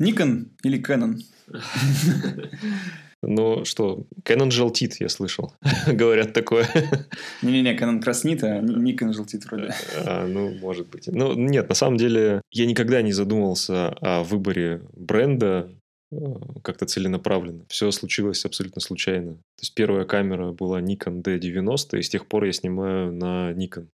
[0.00, 1.18] Nikon или Canon?
[3.22, 5.52] Ну что, Canon желтит, я слышал.
[5.86, 6.66] Говорят такое.
[7.42, 9.74] Не-не-не, Canon краснит, а Nikon желтит вроде.
[10.06, 11.06] А, ну, может быть.
[11.06, 15.70] Ну, нет, на самом деле, я никогда не задумывался о выборе бренда
[16.10, 16.16] э,
[16.62, 17.66] как-то целенаправленно.
[17.68, 19.34] Все случилось абсолютно случайно.
[19.34, 23.88] То есть, первая камера была Nikon D90, и с тех пор я снимаю на Nikon.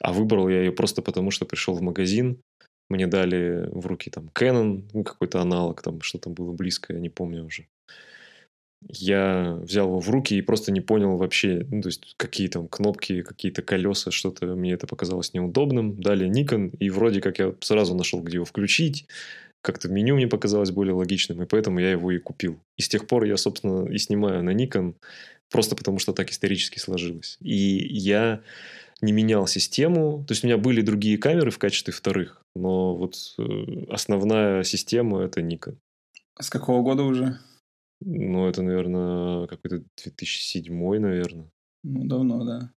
[0.00, 2.38] А выбрал я ее просто потому, что пришел в магазин,
[2.88, 7.00] мне дали в руки там Canon, ну, какой-то аналог, там что там было близко, я
[7.00, 7.66] не помню уже
[8.86, 12.68] я взял его в руки и просто не понял вообще, ну, то есть, какие там
[12.68, 16.00] кнопки, какие-то колеса, что-то мне это показалось неудобным.
[16.00, 19.06] Далее Nikon, и вроде как я сразу нашел, где его включить.
[19.60, 22.60] Как-то меню мне показалось более логичным, и поэтому я его и купил.
[22.76, 24.94] И с тех пор я, собственно, и снимаю на Nikon,
[25.50, 27.38] просто потому что так исторически сложилось.
[27.40, 28.40] И я
[29.00, 30.24] не менял систему.
[30.26, 33.42] То есть, у меня были другие камеры в качестве вторых, но вот э,
[33.90, 35.76] основная система– это Nikon.
[36.40, 37.38] С какого года уже?
[38.00, 41.50] Ну, это, наверное, какой-то 2007, наверное.
[41.82, 42.72] Ну, давно, да.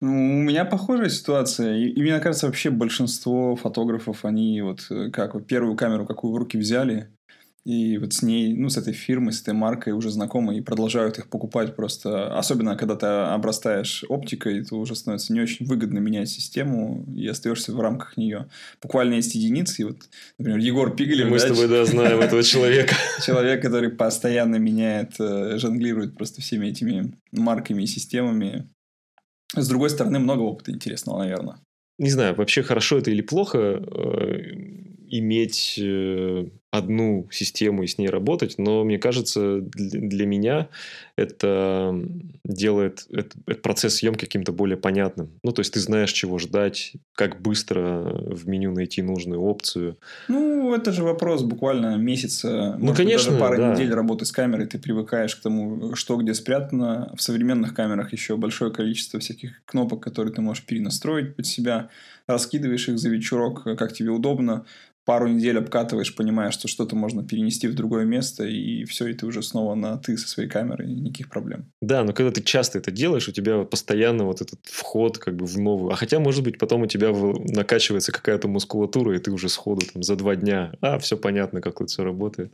[0.00, 1.76] Ну, у меня похожая ситуация.
[1.76, 6.34] И, и мне кажется, вообще большинство фотографов, они вот э, как вот первую камеру, какую
[6.34, 7.15] в руки взяли,
[7.66, 11.18] и вот с ней, ну, с этой фирмой, с этой маркой уже знакомы и продолжают
[11.18, 12.38] их покупать просто.
[12.38, 17.72] Особенно, когда ты обрастаешь оптикой, то уже становится не очень выгодно менять систему и остаешься
[17.72, 18.46] в рамках нее.
[18.80, 19.82] Буквально есть единицы.
[19.82, 19.96] И вот,
[20.38, 21.28] например, Егор Пигалев.
[21.28, 22.94] Мы да, с тобой, да, знаем этого человека.
[23.26, 28.68] Человек, который постоянно меняет, э, жонглирует просто всеми этими марками и системами.
[29.56, 31.56] С другой стороны, много опыта интересного, наверное.
[31.98, 38.08] Не знаю, вообще хорошо это или плохо э, иметь э, одну систему и с ней
[38.08, 40.68] работать, но мне кажется, для меня
[41.16, 41.94] это
[42.44, 45.30] делает этот процесс съемки каким-то более понятным.
[45.42, 49.96] Ну, то есть ты знаешь, чего ждать, как быстро в меню найти нужную опцию.
[50.28, 53.74] Ну, это же вопрос буквально месяца, ну, конечно, даже пары да.
[53.74, 57.12] недель работы с камерой, ты привыкаешь к тому, что где спрятано.
[57.16, 61.88] В современных камерах еще большое количество всяких кнопок, которые ты можешь перенастроить под себя,
[62.26, 64.64] раскидываешь их за вечерок, как тебе удобно
[65.06, 69.26] пару недель обкатываешь, понимаешь, что что-то можно перенести в другое место, и все, и ты
[69.26, 71.70] уже снова на ты со своей камерой, никаких проблем.
[71.80, 75.46] Да, но когда ты часто это делаешь, у тебя постоянно вот этот вход как бы
[75.46, 75.92] в новую.
[75.92, 80.02] А хотя, может быть, потом у тебя накачивается какая-то мускулатура, и ты уже сходу там
[80.02, 82.52] за два дня, а, все понятно, как это все работает.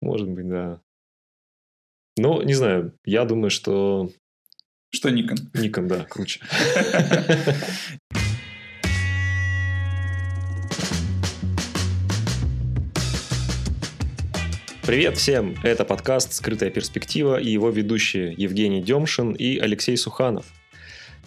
[0.00, 0.80] Может быть, да.
[2.16, 4.10] Но, не знаю, я думаю, что...
[4.92, 5.38] Что Никон?
[5.54, 6.40] Никон, да, круче.
[14.90, 15.54] Привет всем!
[15.62, 20.46] Это подкаст «Скрытая перспектива» и его ведущие Евгений Демшин и Алексей Суханов.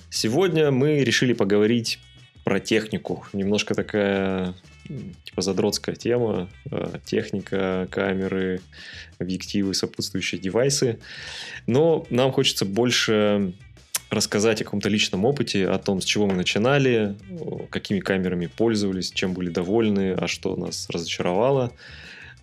[0.09, 2.00] Сегодня мы решили поговорить
[2.44, 3.25] про технику.
[3.31, 4.53] Немножко такая
[5.24, 6.50] типа задротская тема.
[6.72, 8.59] Э, техника, камеры,
[9.18, 11.00] объективы, сопутствующие девайсы.
[11.66, 13.53] Но нам хочется больше
[14.09, 17.16] рассказать о каком-то личном опыте, о том, с чего мы начинали,
[17.69, 21.72] какими камерами пользовались, чем были довольны, а что нас разочаровало.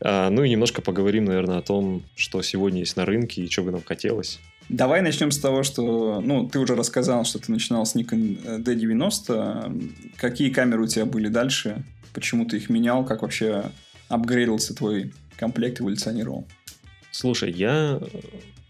[0.03, 3.63] А, ну и немножко поговорим, наверное, о том, что сегодня есть на рынке и что
[3.63, 4.41] бы нам хотелось.
[4.69, 10.15] Давай начнем с того, что, ну, ты уже рассказал, что ты начинал с Nikon D90.
[10.17, 11.83] Какие камеры у тебя были дальше?
[12.15, 13.05] Почему ты их менял?
[13.05, 13.65] Как вообще
[14.09, 16.47] апгрейдился твой комплект, эволюционировал?
[17.11, 18.01] Слушай, я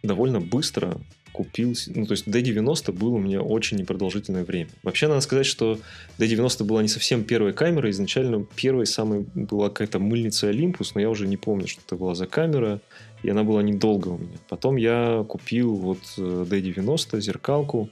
[0.02, 0.98] довольно быстро
[1.40, 4.68] купил, ну, то есть D90 был у меня очень непродолжительное время.
[4.82, 5.78] Вообще, надо сказать, что
[6.18, 11.08] D90 была не совсем первой камерой, изначально первой самой была какая-то мыльница Olympus, но я
[11.08, 12.82] уже не помню, что это была за камера,
[13.22, 14.36] и она была недолго у меня.
[14.50, 17.88] Потом я купил вот э, D90, зеркалку,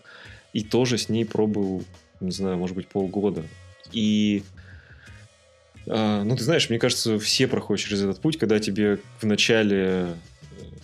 [0.53, 1.85] и тоже с ней пробовал,
[2.21, 3.45] не знаю, может быть, полгода.
[3.93, 4.43] И
[5.89, 10.09] а, ну, ты знаешь, мне кажется, все проходят через этот путь, когда тебе в начале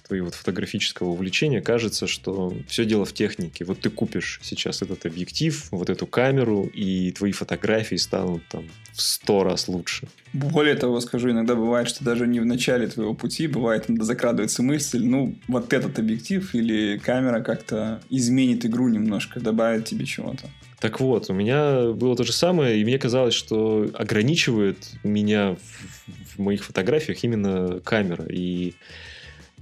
[0.06, 3.64] твоего вот фотографического увлечения кажется, что все дело в технике.
[3.64, 9.00] Вот ты купишь сейчас этот объектив, вот эту камеру, и твои фотографии станут там в
[9.00, 10.06] сто раз лучше.
[10.32, 14.62] Более того, скажу, иногда бывает, что даже не в начале твоего пути, бывает, иногда закрадывается
[14.62, 20.48] мысль, ну, вот этот объектив или камера как-то изменит игру немножко, добавит тебе чего-то.
[20.80, 26.36] Так вот, у меня было то же самое, и мне казалось, что ограничивает меня в,
[26.36, 28.26] в моих фотографиях именно камера.
[28.28, 28.74] И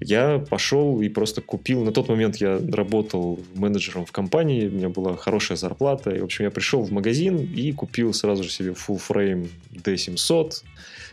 [0.05, 1.85] я пошел и просто купил.
[1.85, 6.11] На тот момент я работал менеджером в компании, у меня была хорошая зарплата.
[6.11, 10.63] И, в общем, я пришел в магазин и купил сразу же себе full frame D700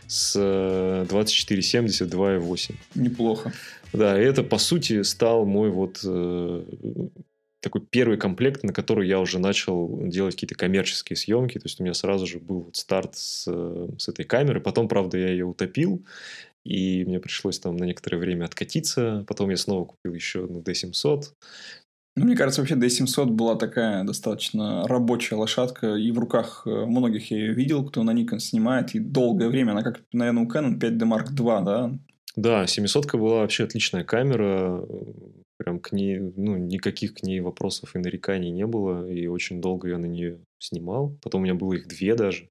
[0.06, 2.74] с 2470 2.8.
[2.94, 3.52] Неплохо.
[3.92, 6.62] Да, и это, по сути, стал мой вот э,
[7.60, 11.58] такой первый комплект, на который я уже начал делать какие-то коммерческие съемки.
[11.58, 14.60] То есть у меня сразу же был вот старт с, с этой камеры.
[14.60, 16.04] Потом, правда, я ее утопил.
[16.70, 19.24] И мне пришлось там на некоторое время откатиться.
[19.26, 21.24] Потом я снова купил еще одну D700.
[22.16, 27.32] Ну, мне кажется, вообще D700 была такая достаточно рабочая лошадка, и в руках э, многих
[27.32, 30.78] я ее видел, кто на Nikon снимает, и долгое время, она как, наверное, у Canon
[30.78, 31.98] 5D Mark II, да?
[32.36, 34.84] Да, 700 была вообще отличная камера,
[35.56, 39.88] прям к ней, ну, никаких к ней вопросов и нареканий не было, и очень долго
[39.88, 41.16] я на нее снимал.
[41.22, 42.48] Потом у меня было их две даже.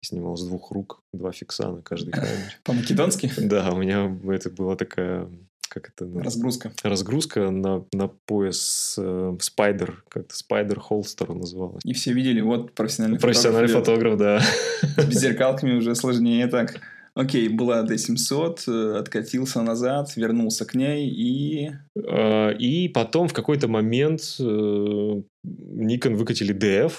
[0.00, 2.52] Снимал с двух рук, два фикса на каждой камере.
[2.64, 3.32] По-македонски?
[3.38, 5.28] Да, у меня это была такая
[5.68, 6.08] как это?
[6.20, 6.72] Разгрузка.
[6.82, 11.82] Разгрузка на, на пояс э, Spider, как-то Spider Holster называлось.
[11.84, 14.40] И все видели, вот профессиональный Профессиональный фотограф, да.
[14.40, 16.80] С беззеркалками уже сложнее так.
[17.14, 21.72] Окей, была D700, э, откатился назад, вернулся к ней и...
[21.96, 26.92] А, и потом в какой-то момент э, Nikon выкатили DF,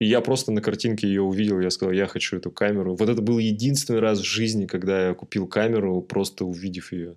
[0.00, 2.96] и я просто на картинке ее увидел, я сказал, я хочу эту камеру.
[2.96, 7.16] Вот это был единственный раз в жизни, когда я купил камеру, просто увидев ее.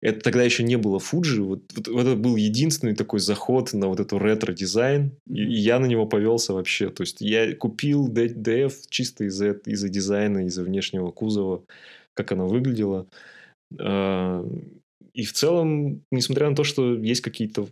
[0.00, 1.40] Это тогда еще не было Fuji.
[1.40, 5.10] Вот, вот, вот это был единственный такой заход на вот эту ретро-дизайн.
[5.26, 6.90] И, и я на него повелся вообще.
[6.90, 11.64] То есть, я купил DF чисто из-за из дизайна, из-за внешнего кузова,
[12.14, 13.06] как она выглядела.
[13.72, 17.68] И в целом, несмотря на то, что есть какие-то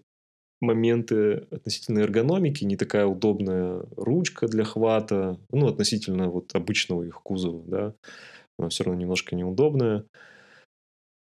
[0.65, 7.63] моменты относительно эргономики, не такая удобная ручка для хвата, ну, относительно вот обычного их кузова,
[7.67, 7.95] да,
[8.59, 10.05] она все равно немножко неудобная.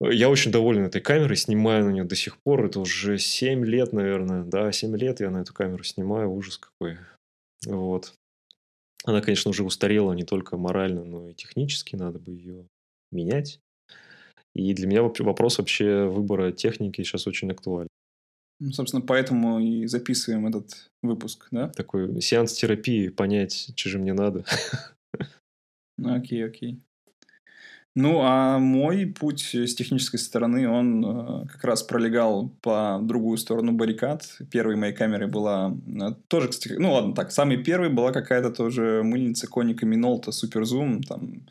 [0.01, 2.65] Я очень доволен этой камерой, снимаю на нее до сих пор.
[2.65, 4.43] Это уже 7 лет, наверное.
[4.43, 6.29] Да, 7 лет я на эту камеру снимаю.
[6.29, 6.97] Ужас какой.
[7.65, 8.13] Вот.
[9.05, 11.95] Она, конечно, уже устарела не только морально, но и технически.
[11.95, 12.67] Надо бы ее
[13.11, 13.59] менять.
[14.55, 17.87] И для меня вопрос вообще выбора техники сейчас очень актуален.
[18.63, 21.67] Ну, собственно, поэтому и записываем этот выпуск, да?
[21.67, 24.45] Такой сеанс терапии, понять, что же мне надо.
[25.97, 26.81] Ну, окей, окей.
[27.93, 33.73] Ну, а мой путь с технической стороны, он э, как раз пролегал по другую сторону
[33.73, 34.23] баррикад.
[34.49, 39.01] Первой моей камерой была э, тоже, кстати, ну ладно, так, самой первой была какая-то тоже
[39.03, 41.43] мыльница Коника Минолта Супер Зум, там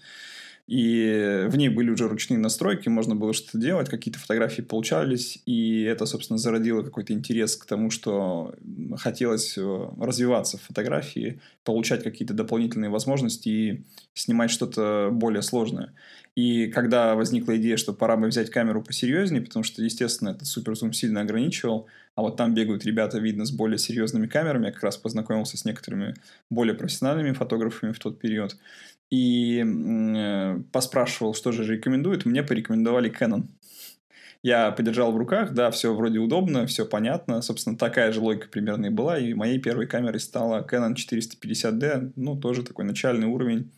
[0.69, 5.83] и в ней были уже ручные настройки, можно было что-то делать, какие-то фотографии получались, и
[5.83, 8.55] это, собственно, зародило какой-то интерес к тому, что
[8.97, 15.93] хотелось э, развиваться в фотографии, получать какие-то дополнительные возможности и снимать что-то более сложное.
[16.35, 20.93] И когда возникла идея, что пора бы взять камеру посерьезнее, потому что, естественно, этот суперзум
[20.95, 24.67] сильно ограничивал, а вот там бегают ребята, видно, с более серьезными камерами.
[24.67, 26.15] Я как раз познакомился с некоторыми
[26.51, 28.57] более профессиональными фотографами в тот период.
[29.13, 32.25] И э, поспрашивал, что же рекомендуют.
[32.25, 33.45] Мне порекомендовали Canon.
[34.43, 37.43] Я подержал в руках, да, все вроде удобно, все понятно.
[37.43, 39.19] Собственно, такая же логика примерно и была.
[39.19, 42.13] И моей первой камерой стала Canon 450D.
[42.17, 43.71] Ну, тоже такой начальный уровень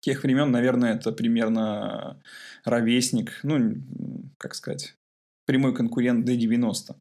[0.00, 2.20] тех времен, наверное, это примерно
[2.64, 3.76] ровесник, ну,
[4.38, 4.96] как сказать,
[5.46, 6.96] прямой конкурент D90.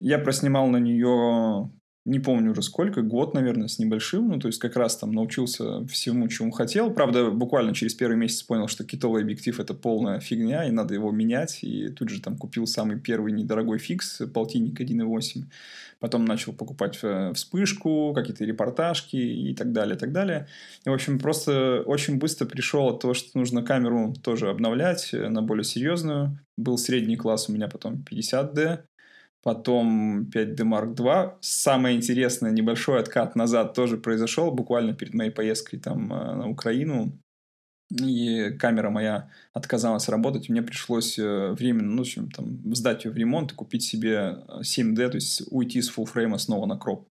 [0.00, 1.70] Я проснимал на нее
[2.06, 5.84] не помню уже сколько, год, наверное, с небольшим, ну, то есть, как раз там научился
[5.88, 6.92] всему, чему хотел.
[6.92, 11.10] Правда, буквально через первый месяц понял, что китовый объектив– это полная фигня, и надо его
[11.10, 15.46] менять, и тут же там купил самый первый недорогой фикс, полтинник 1.8.
[15.98, 20.46] Потом начал покупать э, вспышку, какие-то репортажки и так далее, и так далее.
[20.84, 25.28] И, в общем, просто очень быстро пришел от того, что нужно камеру тоже обновлять э,
[25.28, 26.38] на более серьезную.
[26.56, 28.82] Был средний класс у меня потом 50D,
[29.46, 31.34] потом 5D Mark II.
[31.40, 37.12] Самое интересное, небольшой откат назад тоже произошел, буквально перед моей поездкой там э, на Украину.
[37.92, 43.12] И камера моя отказалась работать, мне пришлось э, временно, ну, в общем, там, сдать ее
[43.12, 46.76] в ремонт и купить себе 7D, э, то есть уйти с full фрейма снова на
[46.76, 47.08] кроп.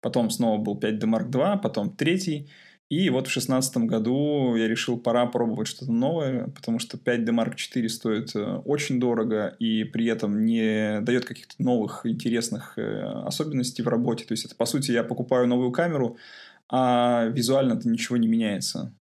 [0.00, 2.48] Потом снова был 5D Mark II, потом третий,
[2.88, 7.56] и вот в шестнадцатом году я решил, пора пробовать что-то новое, потому что 5D Mark
[7.56, 13.82] IV стоит э, очень дорого и при этом не дает каких-то новых интересных э, особенностей
[13.82, 14.24] в работе.
[14.24, 16.16] То есть, это, по сути, я покупаю новую камеру,
[16.68, 18.94] а визуально-то ничего не меняется.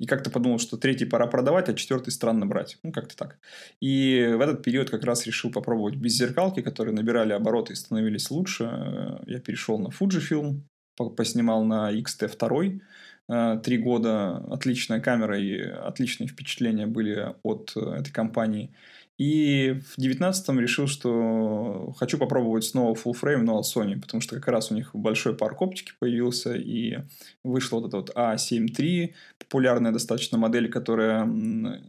[0.00, 2.78] И как-то подумал, что третий пора продавать, а четвертый странно брать.
[2.82, 3.38] Ну, как-то так.
[3.80, 8.64] И в этот период как раз решил попробовать беззеркалки, которые набирали обороты и становились лучше.
[8.64, 10.62] Э, я перешел на Fujifilm,
[11.16, 12.80] поснимал на XT2, Э,
[13.62, 18.74] три года отличная камера и отличные впечатления были от э, этой компании.
[19.18, 24.36] И в девятнадцатом решил, что хочу попробовать снова full frame, но от Sony, потому что
[24.36, 26.98] как раз у них большой парк оптики появился, и
[27.42, 31.28] вышла вот эта вот A7 III, популярная достаточно модель, которая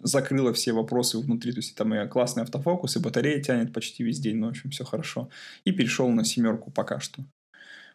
[0.02, 4.20] закрыла все вопросы внутри, то есть там и классный автофокус, и батарея тянет почти весь
[4.20, 5.30] день, ну, в общем, все хорошо.
[5.66, 7.24] И перешел на семерку пока что.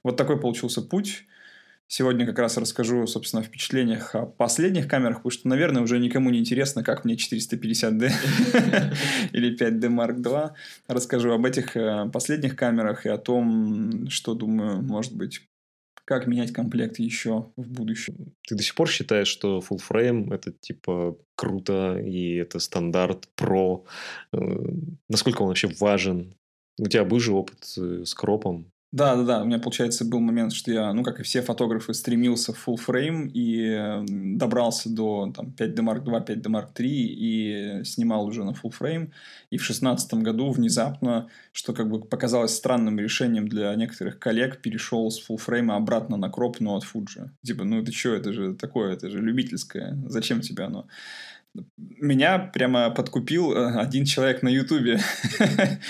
[0.04, 1.24] Вот такой получился путь.
[1.96, 6.30] Сегодня как раз расскажу, собственно, о впечатлениях о последних камерах, потому что, наверное, уже никому
[6.30, 8.10] не интересно, как мне 450D
[9.32, 10.50] или 5D Mark II.
[10.88, 15.42] Расскажу об этих э, последних камерах и о том, что, думаю, может быть,
[16.04, 18.34] как менять комплект еще в будущем.
[18.48, 23.84] Ты до сих пор считаешь, что full frame это типа круто и это стандарт про?
[24.32, 24.38] Э,
[25.08, 26.34] насколько он вообще важен?
[26.76, 28.72] У тебя был же опыт э, с кропом.
[28.94, 29.42] Да, да, да.
[29.42, 32.76] У меня, получается, был момент, что я, ну, как и все фотографы, стремился в full
[32.76, 38.50] frame и добрался до там, 5D Mark II, 5D Mark III и снимал уже на
[38.50, 39.10] full frame.
[39.50, 45.10] И в шестнадцатом году внезапно, что как бы показалось странным решением для некоторых коллег, перешел
[45.10, 47.30] с full frame обратно на кроп, но от Fuji.
[47.42, 49.98] Типа, ну это что, это же такое, это же любительское.
[50.06, 50.86] Зачем тебе оно?
[51.76, 55.00] Меня прямо подкупил э, один человек на Ютубе.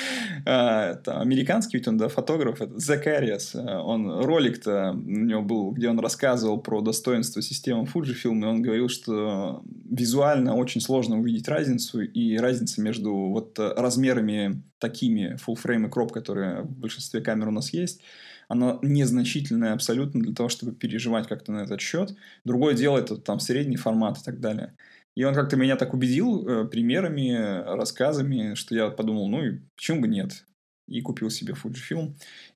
[0.46, 3.54] А, американский ведь он, да, фотограф, это Закариас.
[3.54, 8.60] Э, он ролик-то у него был, где он рассказывал про достоинство системы Fujifilm, и он
[8.60, 15.86] говорил, что визуально очень сложно увидеть разницу, и разница между вот размерами такими full frame
[15.86, 18.02] и crop, которые в большинстве камер у нас есть,
[18.48, 22.14] она незначительная абсолютно для того, чтобы переживать как-то на этот счет.
[22.44, 24.74] Другое дело это там средний формат и так далее.
[25.16, 30.00] И он как-то меня так убедил э, примерами, рассказами, что я подумал, ну и почему
[30.00, 30.44] бы нет?
[30.88, 32.14] И купил себе Fujifilm.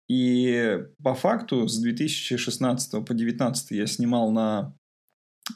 [0.08, 4.74] И по факту с 2016 по 2019 я снимал на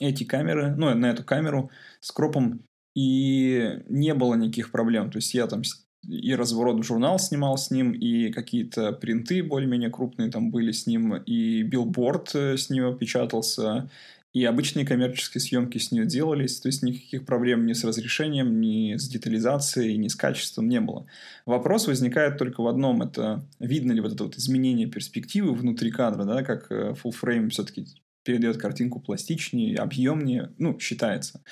[0.01, 2.63] эти камеры, ну, на эту камеру с кропом,
[2.95, 5.11] и не было никаких проблем.
[5.11, 5.63] То есть я там
[6.09, 10.87] и разворот в журнал снимал с ним, и какие-то принты более-менее крупные там были с
[10.87, 13.89] ним, и билборд э, с него печатался,
[14.33, 18.97] и обычные коммерческие съемки с нее делались, то есть никаких проблем ни с разрешением, ни
[18.97, 21.07] с детализацией, ни с качеством не было.
[21.45, 26.25] Вопрос возникает только в одном, это видно ли вот это вот изменение перспективы внутри кадра,
[26.25, 27.87] да, как э, full frame все-таки
[28.25, 31.43] передает картинку пластичнее, объемнее, ну, считается.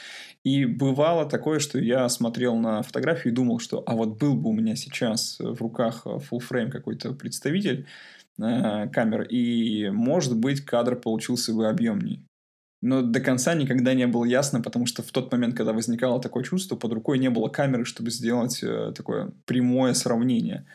[0.44, 4.50] И бывало такое, что я смотрел на фотографию и думал, что а вот был бы
[4.50, 7.86] у меня сейчас в руках э, full frame какой-то представитель,
[8.38, 12.22] э, камер, и, может быть, кадр получился бы объемнее
[12.82, 16.44] но до конца никогда не было ясно, потому что в тот момент, когда возникало такое
[16.44, 20.66] чувство, под рукой не было камеры, чтобы сделать э, такое прямое сравнение.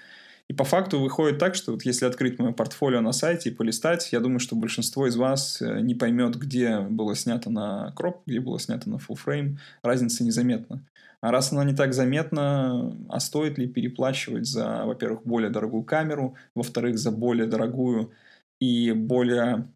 [0.47, 4.09] И по факту выходит так, что вот если открыть мое портфолио на сайте и полистать,
[4.11, 8.39] я думаю, что большинство из вас э, не поймет, где было снято на кроп, где
[8.39, 10.85] было снято на full frame, разница незаметна.
[11.21, 16.35] А раз она не так заметна, а стоит ли переплачивать за, во-первых, более дорогую камеру,
[16.53, 18.11] во-вторых, за более дорогую
[18.59, 19.67] и более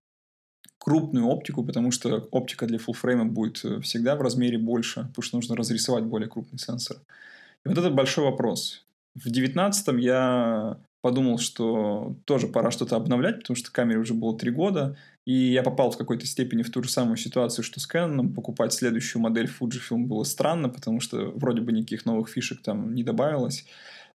[0.80, 5.38] крупную оптику, потому что оптика для фулфрейма будет э, всегда в размере больше, потому что
[5.38, 6.98] нужно разрисовать более крупный сенсор.
[7.66, 8.86] И вот это большой вопрос.
[9.14, 14.52] В девятнадцатом я подумал, что тоже пора что-то обновлять, потому что камере уже было три
[14.52, 18.34] года, и я попал в какой-то степени в ту же самую ситуацию, что с Canon.
[18.34, 23.04] Покупать следующую модель Fujifilm было странно, потому что вроде бы никаких новых фишек там не
[23.04, 23.66] добавилось.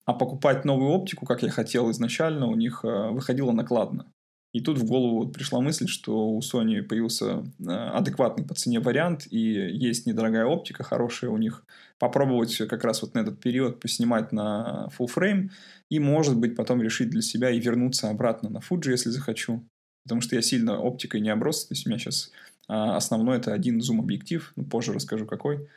[0.04, 4.06] А покупать новую оптику, как я хотел изначально, у них э, выходило накладно.
[4.52, 9.28] И тут в голову пришла мысль, что у Sony появился э, адекватный по цене вариант,
[9.30, 11.64] и есть недорогая оптика, хорошая у них.
[11.98, 15.50] Попробовать как раз вот на этот период поснимать на full frame,
[15.88, 19.64] и, может быть, потом решить для себя и вернуться обратно на Fuji, если захочу.
[20.04, 22.32] Потому что я сильно оптикой не оброс, то есть у меня сейчас
[22.68, 25.68] а, основной это один зум-объектив, ну, позже расскажу какой.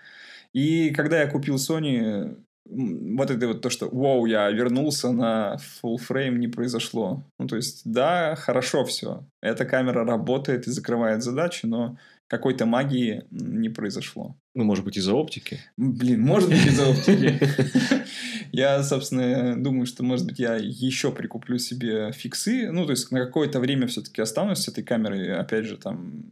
[0.53, 5.97] И когда я купил Sony, вот это вот то, что вау, я вернулся на full
[5.97, 7.23] frame, не произошло.
[7.39, 9.25] Ну, то есть, да, хорошо все.
[9.41, 14.35] Эта камера работает и закрывает задачи, но какой-то магии не произошло.
[14.55, 15.59] Ну, может быть, из-за оптики?
[15.77, 17.39] Блин, может быть, из-за оптики.
[18.51, 22.71] Я, собственно, думаю, что, может быть, я еще прикуплю себе фиксы.
[22.71, 26.23] Ну, то есть, на какое-то время все-таки останусь с этой камерой, опять же, там,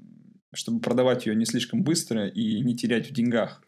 [0.53, 3.61] чтобы продавать ее не слишком быстро и не терять в деньгах.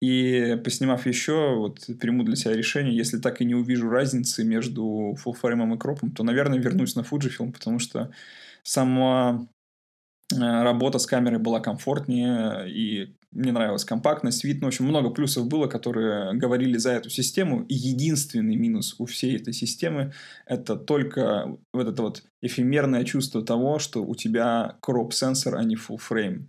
[0.00, 5.14] И поснимав еще, вот приму для себя решение, если так и не увижу разницы между
[5.18, 8.10] фулфреймом и кропом, то, наверное, вернусь на Fujifilm, потому что
[8.62, 9.46] сама
[10.32, 15.10] э, работа с камерой была комфортнее, и мне нравилась компактность, вид, ну, в общем, много
[15.10, 20.12] плюсов было, которые говорили за эту систему, и единственный минус у всей этой системы–
[20.46, 25.98] это только вот это вот эфемерное чувство того, что у тебя кроп-сенсор, а не full
[25.98, 26.46] frame.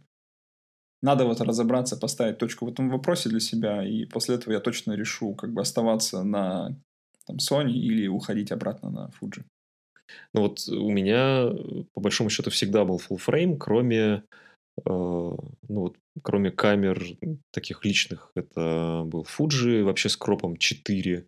[1.02, 4.94] надо вот разобраться, поставить точку в этом вопросе для себя, и после этого я точно
[4.94, 6.76] решу, как бы оставаться на
[7.26, 9.44] там, Sony или уходить обратно на Fuji.
[10.34, 11.50] Ну вот у меня,
[11.94, 14.24] по большому счету, всегда был full frame, кроме,
[14.84, 17.04] ну вот, кроме камер
[17.52, 18.32] таких личных.
[18.36, 21.26] Это был Fuji, вообще с кропом 4.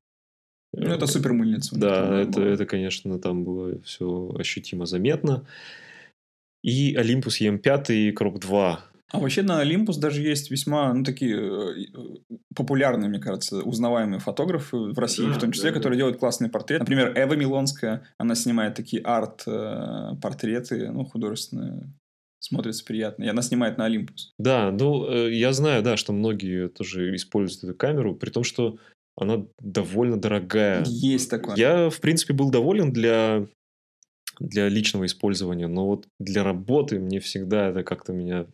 [0.73, 1.79] Ну, это супер мыльница.
[1.79, 5.45] Да, это, это, конечно, там было все ощутимо заметно.
[6.63, 8.83] И Olympus EM5 кроп 2.
[9.09, 11.85] А вообще на Olympus даже есть весьма, ну, такие э,
[12.53, 15.99] популярные, мне кажется, узнаваемые фотографы в России, да, в том числе, да, которые да.
[15.99, 16.81] делают классные портреты.
[16.81, 21.93] Например, Эва Милонская, она снимает такие арт-портреты, ну, художественные,
[22.47, 23.23] смотрится приятно.
[23.23, 24.31] И она снимает на Olympus.
[24.37, 28.77] Да, ну, э, я знаю, да, что многие тоже используют эту камеру, при том, что
[29.15, 30.83] она довольно дорогая.
[30.85, 31.55] Есть такое.
[31.55, 33.47] Я, в принципе, был доволен для
[34.39, 38.45] для личного использования, но вот для работы мне всегда это как-то меня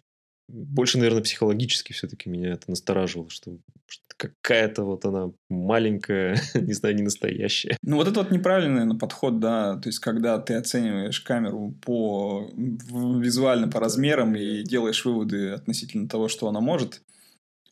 [0.47, 3.57] больше, наверное, психологически все-таки меня это настораживало, что,
[3.87, 7.77] что какая-то вот она маленькая, не знаю, не настоящая.
[7.81, 12.49] Ну, вот это вот неправильный наверное, подход, да, то есть, когда ты оцениваешь камеру по
[12.55, 17.01] визуально по размерам и делаешь выводы относительно того, что она может,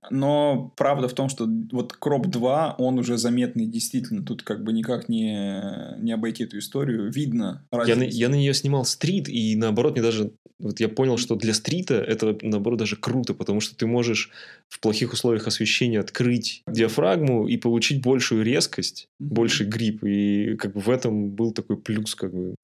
[0.09, 4.23] но правда в том, что вот Кроп 2, он уже заметный, действительно.
[4.23, 5.61] Тут как бы никак не,
[5.99, 7.11] не обойти эту историю.
[7.11, 10.31] Видно Я на, я на нее снимал стрит, и наоборот, мне даже...
[10.59, 14.29] Вот я понял, что для стрита это, наоборот, даже круто, потому что ты можешь
[14.69, 19.27] в плохих условиях освещения открыть диафрагму и получить большую резкость, mm-hmm.
[19.27, 20.03] больший грип.
[20.03, 22.55] И как бы в этом был такой плюс, как бы.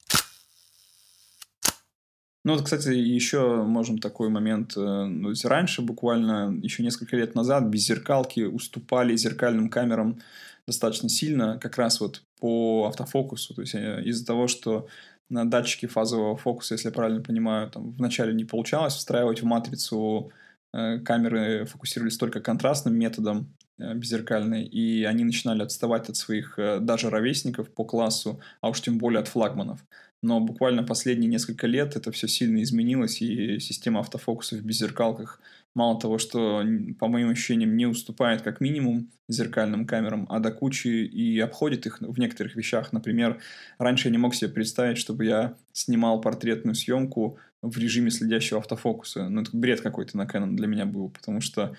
[2.48, 4.78] Ну, вот, кстати, еще можем такой момент.
[4.78, 10.22] Э, ну, раньше, буквально еще несколько лет назад, беззеркалки уступали зеркальным камерам
[10.66, 13.54] достаточно сильно, как раз вот по автофокусу.
[13.54, 14.88] То есть э, из-за того, что
[15.28, 20.32] на датчике фазового фокуса, если я правильно понимаю, там вначале не получалось встраивать в матрицу
[20.72, 27.70] э, камеры фокусировались только контрастным методом беззеркальной, и они начинали отставать от своих даже ровесников
[27.70, 29.82] по классу, а уж тем более от флагманов
[30.28, 35.40] но буквально последние несколько лет это все сильно изменилось, и система автофокуса в беззеркалках
[35.74, 36.66] мало того, что,
[37.00, 42.02] по моим ощущениям, не уступает как минимум зеркальным камерам, а до кучи и обходит их
[42.02, 42.92] в некоторых вещах.
[42.92, 43.40] Например,
[43.78, 49.30] раньше я не мог себе представить, чтобы я снимал портретную съемку в режиме следящего автофокуса.
[49.30, 51.74] Ну, это бред какой-то на Canon для меня был, потому что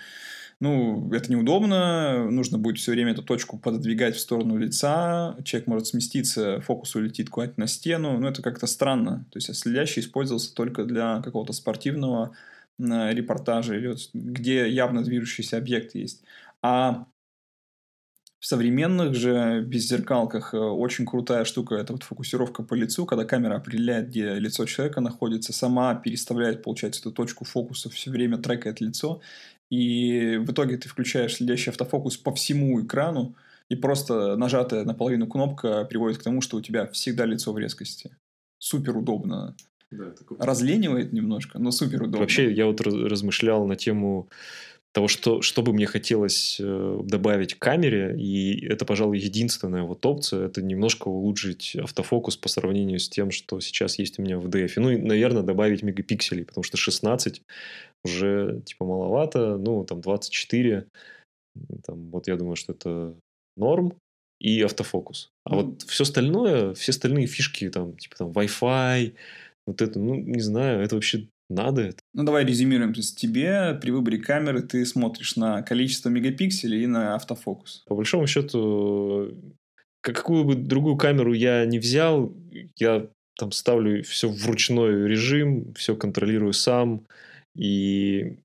[0.61, 5.87] ну, это неудобно, нужно будет все время эту точку пододвигать в сторону лица, человек может
[5.87, 9.27] сместиться, фокус улетит куда-нибудь на стену, ну, это как-то странно.
[9.31, 12.35] То есть, следящий использовался только для какого-то спортивного
[12.79, 16.23] репортажа, или вот, где явно движущийся объект есть.
[16.63, 17.07] А
[18.41, 23.57] в современных же беззеркалках э, очень крутая штука– это вот фокусировка по лицу, когда камера
[23.57, 29.21] определяет, где лицо человека находится, сама переставляет, получается, эту точку фокуса, все время трекает лицо,
[29.71, 33.35] и в итоге ты включаешь следящий автофокус по всему экрану,
[33.69, 38.17] и просто нажатая наполовину кнопка приводит к тому, что у тебя всегда лицо в резкости.
[38.59, 39.55] Супер удобно.
[39.91, 40.39] Да, такой...
[40.39, 42.21] Разленивает немножко, но супер удобно.
[42.21, 44.29] Вообще, я вот размышлял на тему
[44.93, 50.05] того, что, что бы мне хотелось э, добавить к камере, и это, пожалуй, единственная вот
[50.05, 54.47] опция, это немножко улучшить автофокус по сравнению с тем, что сейчас есть у меня в
[54.47, 54.73] DF.
[54.77, 57.43] Ну и, наверное, добавить мегапикселей, потому что 16
[58.05, 60.87] уже типа маловато, ну, там 24,
[61.85, 63.15] там, вот я думаю, что это
[63.57, 63.95] норм,
[64.41, 65.31] и автофокус.
[65.45, 65.57] А mm.
[65.57, 69.15] вот все остальное, все остальные фишки, там, типа там Wi-Fi,
[69.67, 71.99] вот это, ну, не знаю, это вообще надо это.
[72.15, 72.93] Ну, давай резюмируем.
[72.93, 77.85] То есть, тебе при выборе камеры ты смотришь на количество мегапикселей и на автофокус.
[77.87, 79.35] По большому счету,
[80.03, 82.33] какую бы другую камеру я не взял,
[82.77, 83.09] я
[83.39, 87.07] там ставлю все в ручной режим, все контролирую сам
[87.59, 88.39] и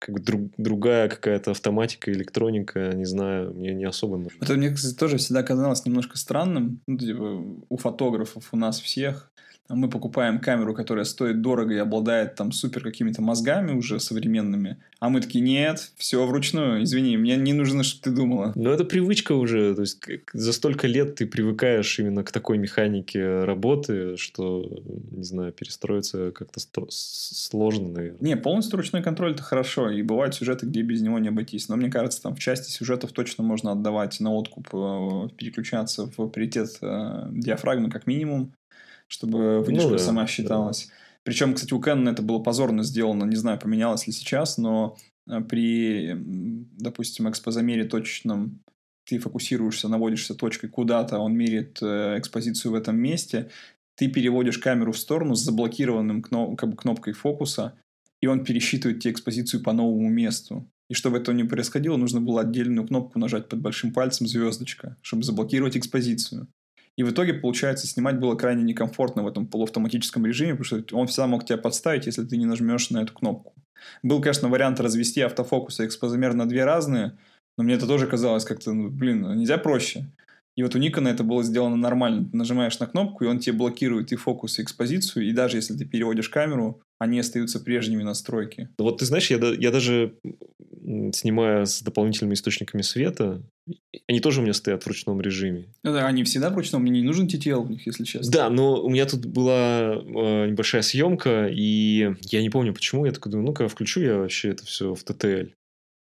[0.00, 4.42] как бы друг, другая какая-то автоматика, электроника, не знаю, мне не особо нужно.
[4.42, 6.80] Это мне, кстати, тоже всегда казалось немножко странным.
[6.86, 9.30] Ну, типа, у фотографов, у нас всех
[9.70, 15.08] мы покупаем камеру, которая стоит дорого и обладает там супер какими-то мозгами уже современными, а
[15.08, 18.52] мы такие, нет, все вручную, извини, мне не нужно, чтобы ты думала.
[18.54, 20.00] Ну, это привычка уже, то есть
[20.32, 26.60] за столько лет ты привыкаешь именно к такой механике работы, что, не знаю, перестроиться как-то
[26.90, 28.18] сложно, наверное.
[28.20, 31.76] Не, полностью ручной контроль это хорошо, и бывают сюжеты, где без него не обойтись, но
[31.76, 36.78] мне кажется, там в части сюжетов точно можно отдавать на откуп, э, переключаться в приоритет
[36.82, 38.52] э, диафрагмы как минимум,
[39.10, 40.86] чтобы выдержка ну, да, сама считалась.
[40.86, 40.94] Да.
[41.24, 44.96] Причем, кстати, у Canon это было позорно сделано, не знаю, поменялось ли сейчас, но
[45.28, 48.60] э, при, допустим, экспозамере точечном
[49.04, 53.50] ты фокусируешься, наводишься точкой куда-то, он меряет э, экспозицию в этом месте,
[53.96, 57.74] ты переводишь камеру в сторону с заблокированным кноп- как бы кнопкой фокуса,
[58.20, 60.70] и он пересчитывает тебе экспозицию по новому месту.
[60.88, 65.24] И чтобы этого не происходило, нужно было отдельную кнопку нажать под большим пальцем звездочка, чтобы
[65.24, 66.48] заблокировать экспозицию.
[67.00, 71.06] И в итоге, получается, снимать было крайне некомфортно в этом полуавтоматическом режиме, потому что он
[71.06, 73.54] всегда мог тебя подставить, если ты не нажмешь на эту кнопку.
[74.02, 77.16] Был, конечно, вариант развести автофокус и экспозомер на две разные,
[77.56, 80.10] но мне это тоже казалось как-то, ну, блин, нельзя проще.
[80.56, 82.28] И вот у Никона это было сделано нормально.
[82.30, 85.74] Ты нажимаешь на кнопку, и он тебе блокирует и фокус, и экспозицию, и даже если
[85.74, 88.68] ты переводишь камеру, они остаются прежними настройки.
[88.76, 90.18] Вот ты знаешь, я, я даже
[91.12, 93.42] снимая с дополнительными источниками света,
[94.08, 95.66] они тоже у меня стоят в ручном режиме.
[95.82, 98.30] Ну, да, они всегда в ручном, мне не нужен TTL в них, если честно.
[98.32, 103.12] Да, но у меня тут была э, небольшая съемка, и я не помню почему, я
[103.12, 105.52] такой думаю, ну-ка включу я вообще это все в TTL.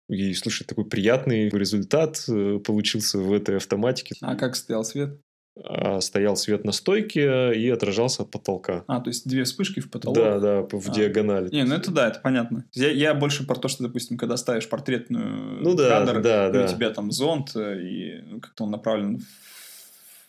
[0.09, 4.15] И, слушай, такой приятный результат э, получился в этой автоматике.
[4.21, 5.19] А как стоял свет?
[5.63, 8.83] А, стоял свет на стойке и отражался от потолка.
[8.87, 10.17] А, то есть две вспышки в потолок?
[10.17, 10.93] Да, да, в а.
[10.93, 11.49] диагонали.
[11.49, 12.65] Не, ну это да, это понятно.
[12.73, 16.65] Я, я больше про то, что, допустим, когда ставишь портретную ну, да, кадр, да, да.
[16.65, 19.21] у тебя там зонт, и как-то он направлен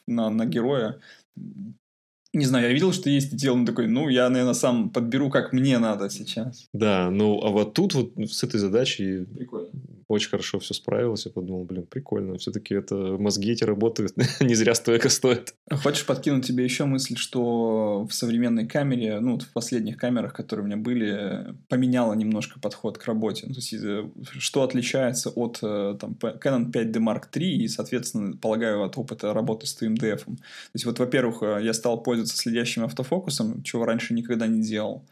[0.06, 1.00] на, на героя,
[2.32, 5.52] не знаю, я видел, что есть и делал, такой, ну, я, наверное, сам подберу, как
[5.52, 6.68] мне надо сейчас.
[6.72, 9.70] Да, ну, а вот тут вот с этой задачей Прикольно.
[10.08, 11.26] Очень хорошо все справилось.
[11.26, 12.38] Я подумал, блин, прикольно.
[12.38, 14.14] Все-таки это мозги эти работают.
[14.40, 15.54] не зря столько стоит.
[15.70, 20.66] Хочешь подкинуть тебе еще мысль, что в современной камере, ну, в последних камерах, которые у
[20.66, 23.46] меня были, поменяла немножко подход к работе.
[23.48, 28.36] Ну, то есть, э, что отличается от э, там, Canon 5D Mark III и, соответственно,
[28.36, 30.24] полагаю, от опыта работы с TMDF.
[30.24, 30.36] То
[30.72, 35.04] есть, вот, во-первых, э, я стал пользоваться следящим автофокусом, чего раньше никогда не делал.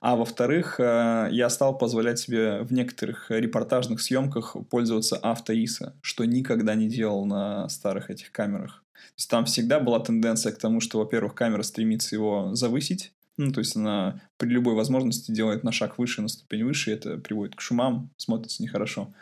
[0.00, 6.74] А во-вторых, э, я стал позволять себе в некоторых репортажных съемках пользоваться автоиса, что никогда
[6.74, 8.84] не делал на старых этих камерах.
[8.92, 13.52] То есть там всегда была тенденция к тому, что, во-первых, камера стремится его завысить, ну,
[13.52, 17.18] то есть она при любой возможности делает на шаг выше, на ступень выше, и это
[17.18, 19.14] приводит к шумам, смотрится нехорошо.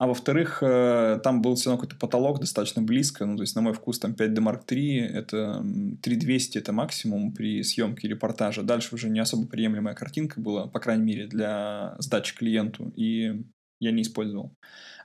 [0.00, 3.26] А во-вторых, э, там был все равно какой-то потолок достаточно близко.
[3.26, 5.62] Ну, то есть, на мой вкус, там 5D Mark III, это
[6.02, 8.62] 3200 это максимум при съемке репортажа.
[8.62, 12.90] Дальше уже не особо приемлемая картинка была, по крайней мере, для сдачи клиенту.
[12.96, 13.42] И
[13.78, 14.54] я не использовал.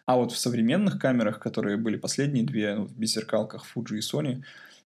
[0.05, 4.43] А вот в современных камерах, которые были последние две, ну, в беззеркалках Fuji и Sony,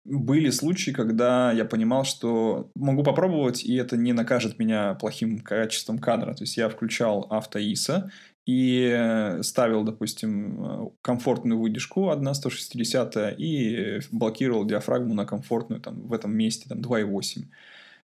[0.05, 5.99] были случаи, когда я понимал, что могу попробовать, и это не накажет меня плохим качеством
[5.99, 6.35] кадра.
[6.35, 8.11] То есть я включал авто ISO
[8.47, 16.69] и ставил, допустим, комфортную выдержку 1.160 и блокировал диафрагму на комфортную там, в этом месте
[16.69, 17.43] там, 2.8.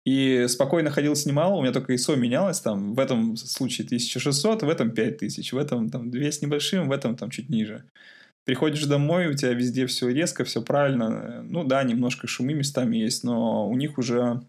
[0.06, 4.70] И спокойно ходил, снимал, у меня только ISO менялось, там, в этом случае 1600, в
[4.70, 7.86] этом 5000, в этом там 2 с небольшим, в этом там чуть ниже.
[8.44, 11.42] Приходишь домой, у тебя везде все резко, все правильно.
[11.44, 14.42] Ну да, немножко шумы местами есть, но у них уже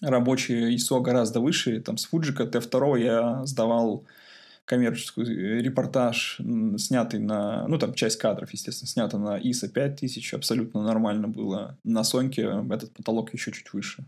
[0.00, 1.80] рабочий ISO гораздо выше.
[1.80, 4.04] Там с Fujika T2 я сдавал
[4.64, 6.40] коммерческую э, репортаж,
[6.78, 11.78] снятый на, ну, там, часть кадров, естественно, снята на ISO 5000, абсолютно нормально было.
[11.84, 14.04] На Соньке этот потолок еще чуть выше.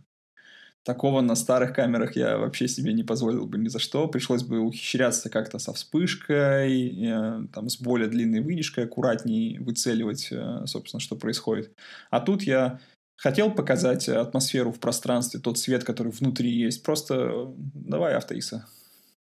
[0.85, 4.07] Такого на старых камерах я вообще себе не позволил бы ни за что.
[4.07, 10.67] Пришлось бы ухищряться как-то со вспышкой, э, там, с более длинной выдержкой, аккуратнее выцеливать, э,
[10.67, 11.73] собственно, что происходит.
[12.11, 12.81] А тут я
[13.17, 16.83] хотел показать атмосферу в пространстве, тот свет, который внутри есть.
[16.83, 18.67] Просто давай, автоиса,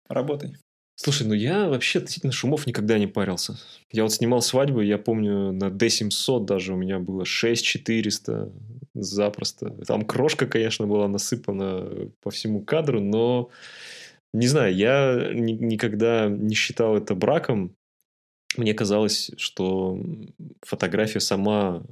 [0.08, 0.56] работай.
[0.94, 3.58] Слушай, ну я вообще относительно шумов никогда не парился.
[3.90, 8.52] Я вот снимал свадьбы, я помню, на D700 даже у меня было 6400
[8.94, 9.70] запросто.
[9.86, 13.50] Там крошка, конечно, была насыпана по всему кадру, но
[14.34, 17.74] не знаю, я ни- никогда не считал это браком.
[18.56, 19.98] Мне казалось, что
[20.62, 21.84] фотография сама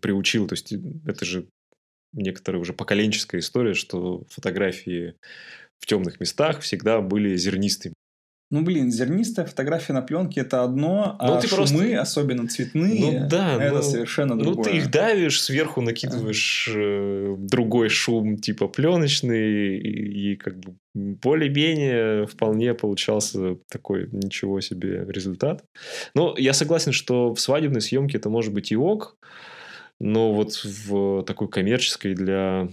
[0.00, 0.48] приучила.
[0.48, 0.72] То есть
[1.06, 1.48] это же
[2.12, 5.14] некоторая уже поколенческая история, что фотографии
[5.80, 7.93] в темных местах всегда были зернистыми.
[8.54, 12.00] Ну, блин, зернистая фотография на пленке это одно, ну, а ты шумы, просто...
[12.00, 14.56] особенно цветные, ну, да, это ну, совершенно другое.
[14.56, 20.76] Ну, ты их давишь, сверху накидываешь э, другой шум, типа пленочный, и, и как бы
[20.94, 25.64] более-менее вполне получался такой ничего себе результат.
[26.14, 29.16] Но я согласен, что в свадебной съемке это может быть и ок,
[29.98, 32.68] но вот в такой коммерческой для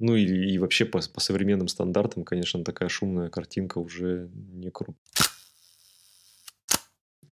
[0.00, 4.98] ну и, и вообще по, по современным стандартам, конечно, такая шумная картинка уже не круто.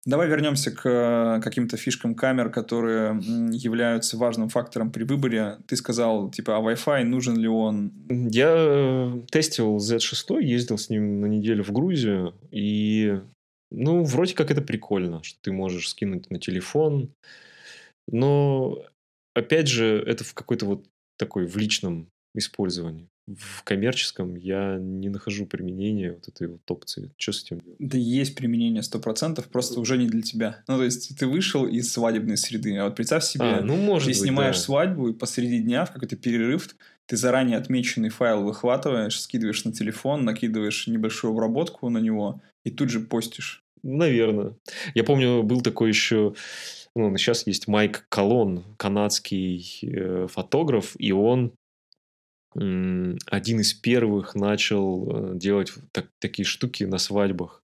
[0.03, 5.59] Давай вернемся к каким-то фишкам камер, которые являются важным фактором при выборе.
[5.67, 7.93] Ты сказал, типа, а Wi-Fi, нужен ли он?
[8.09, 13.21] Я э, тестил Z6, ездил с ним на неделю в Грузию, и,
[13.69, 17.13] ну, вроде как это прикольно, что ты можешь скинуть на телефон,
[18.07, 18.83] но,
[19.35, 20.85] опять же, это в какой-то вот
[21.17, 23.09] такой в личном использовании.
[23.27, 27.11] в коммерческом я не нахожу применения вот этой вот опции.
[27.17, 27.77] Что с этим делать?
[27.79, 30.63] Да есть применение 100%, просто уже не для тебя.
[30.67, 34.07] Ну, то есть, ты вышел из свадебной среды, а вот представь себе, А, ну, может
[34.07, 34.61] ты быть, снимаешь да.
[34.61, 40.23] свадьбу, и посреди дня в какой-то перерыв ты заранее отмеченный файл выхватываешь, скидываешь на телефон,
[40.23, 43.63] накидываешь небольшую обработку на него и тут же постишь.
[43.83, 44.55] Наверное.
[44.93, 46.35] Я помню, был такой еще...
[46.95, 51.53] Ну, сейчас есть Майк Колон, канадский э, фотограф, и он
[52.53, 57.63] один из первых начал э, делать так- такие штуки на свадьбах.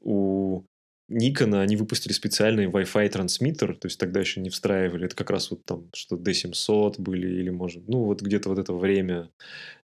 [0.00, 0.64] У
[1.08, 5.06] Никона они выпустили специальный Wi-Fi трансмиттер, то есть тогда еще не встраивали.
[5.06, 8.72] Это как раз вот там, что D700 были, или может, ну вот где-то вот это
[8.72, 9.30] время,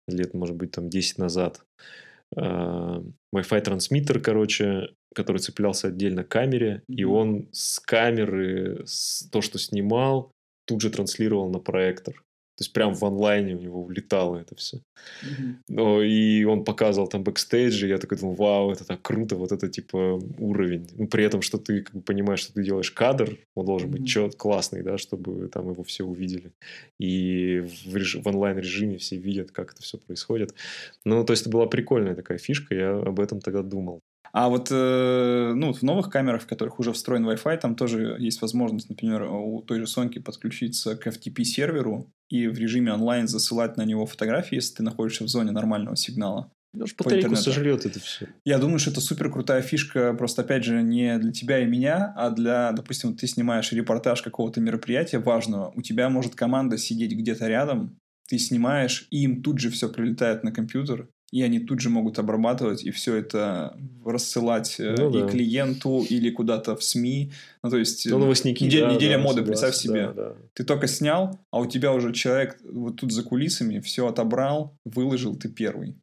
[0.07, 1.63] лет, может быть, там 10 назад.
[2.35, 3.03] А,
[3.35, 9.59] Wi-Fi трансмиттер, короче, который цеплялся отдельно к камере, и он с камеры с- то, что
[9.59, 10.31] снимал,
[10.65, 12.23] тут же транслировал на проектор.
[12.61, 14.81] То есть прям в онлайне у него улетало это все.
[15.67, 19.67] Ну, и он показывал там бэкстейджи, я такой думал, вау, это так круто, вот это
[19.67, 20.87] типа уровень.
[20.93, 23.97] Ну, при этом, что ты как бы понимаешь, что ты делаешь кадр, он должен Мгм.
[23.97, 26.51] быть чет классный, да, чтобы там его все увидели.
[26.99, 30.53] И в, реж- в онлайн-режиме все видят, как это все происходит.
[31.03, 34.01] Ну, то есть, это была прикольная такая фишка, я об этом тогда думал.
[34.33, 38.41] А вот э, ну, в новых камерах, в которых уже встроен Wi-Fi, там тоже есть
[38.41, 43.83] возможность, например, у той же Sony подключиться к FTP-серверу и в режиме онлайн засылать на
[43.83, 46.51] него фотографии, если ты находишься в зоне нормального сигнала.
[46.73, 47.51] Даже По батарейку интернету.
[47.51, 48.27] сожрет это все.
[48.45, 52.13] Я думаю, что это супер крутая фишка, просто опять же не для тебя и меня,
[52.15, 57.47] а для, допустим, ты снимаешь репортаж какого-то мероприятия важного, у тебя может команда сидеть где-то
[57.47, 57.97] рядом,
[58.29, 62.19] ты снимаешь, и им тут же все прилетает на компьютер, и они тут же могут
[62.19, 65.27] обрабатывать и все это рассылать э, Ну и да.
[65.27, 67.31] клиенту или куда-то в СМИ.
[67.63, 70.07] Ну, то есть Ну, новостники, неделя, да, неделя да, моды, представь себе.
[70.07, 70.35] да, да.
[70.53, 75.35] Ты только снял, а у тебя уже человек вот тут за кулисами все отобрал, выложил,
[75.35, 75.95] ты первый.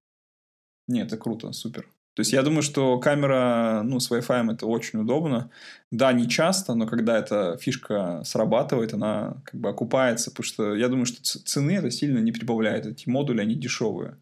[0.86, 1.86] Нет, это круто, супер.
[2.14, 5.50] То есть я думаю, что камера, ну, с Wi-Fi это очень удобно.
[5.92, 10.88] Да, не часто, но когда эта фишка срабатывает, она как бы окупается, потому что я
[10.88, 12.86] думаю, что цены это сильно не прибавляет.
[12.86, 14.16] Эти модули, они дешевые.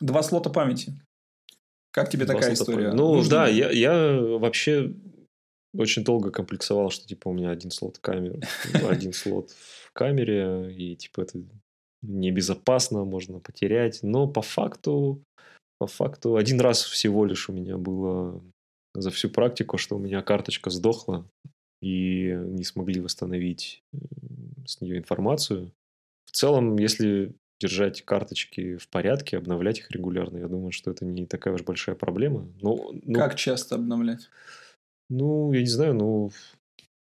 [0.00, 0.92] Два слота памяти.
[1.90, 2.88] Как тебе Два такая история?
[2.88, 2.96] памяти.
[2.96, 4.92] Ну Нужно да, я, я вообще
[5.74, 8.40] очень долго комплексовал, что типа у меня один слот камеры,
[8.88, 11.42] один слот в камере, и типа это
[12.02, 14.02] небезопасно, можно потерять.
[14.02, 15.22] Но по факту,
[15.78, 18.42] по факту, один раз всего лишь у меня было
[18.94, 21.26] за всю практику, что у меня карточка сдохла,
[21.82, 23.98] и не смогли восстановить э,
[24.66, 25.72] с нее информацию.
[26.26, 31.26] В целом, если держать карточки в порядке, обновлять их регулярно, я думаю, что это не
[31.26, 32.48] такая уж большая проблема.
[32.60, 34.28] Но, ну, Как часто обновлять?
[35.08, 36.30] ну, я не знаю, ну,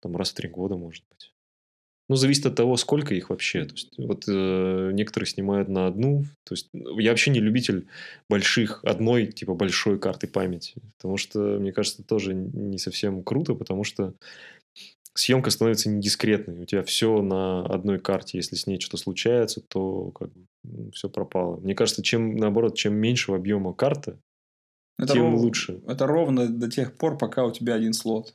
[0.00, 1.32] там раз в три года, может быть.
[2.08, 3.64] Ну, зависит от того, сколько их вообще.
[3.64, 6.24] То есть, вот э, некоторые снимают на одну.
[6.42, 7.86] То есть, ну, я вообще не любитель
[8.28, 10.74] больших, одной, типа, большой карты памяти.
[10.96, 14.14] Потому что, мне кажется, тоже не совсем круто, потому что
[15.20, 16.60] съемка становится недискретной.
[16.62, 18.38] У тебя все на одной карте.
[18.38, 21.56] Если с ней что-то случается, то как бы, все пропало.
[21.60, 24.18] Мне кажется, чем, наоборот, чем меньшего объема карта,
[24.98, 25.80] Это тем ров- лучше.
[25.86, 28.34] Это ровно до тех пор, пока у тебя один слот.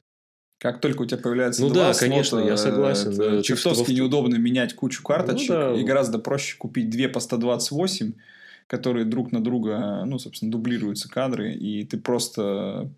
[0.58, 3.34] Как только у тебя появляется Ну два да, конечно, слота, я согласен, это да.
[3.36, 5.74] Есть, чертовски что неудобно менять кучу карточек, Ну да.
[5.76, 8.14] и гораздо проще купить две по 128,
[8.68, 12.90] которые друг на друга, ну, собственно, дублируются кадры, и ты просто,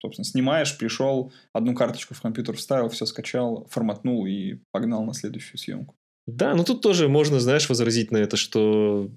[0.00, 5.58] собственно, снимаешь, пришел, одну карточку в компьютер вставил, все скачал, форматнул и погнал на следующую
[5.58, 5.94] съемку.
[6.26, 9.10] Да, но тут тоже можно, знаешь, возразить на это, что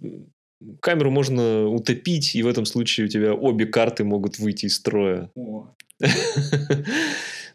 [0.80, 5.30] камеру можно утопить, и в этом случае у тебя обе карты могут выйти из строя.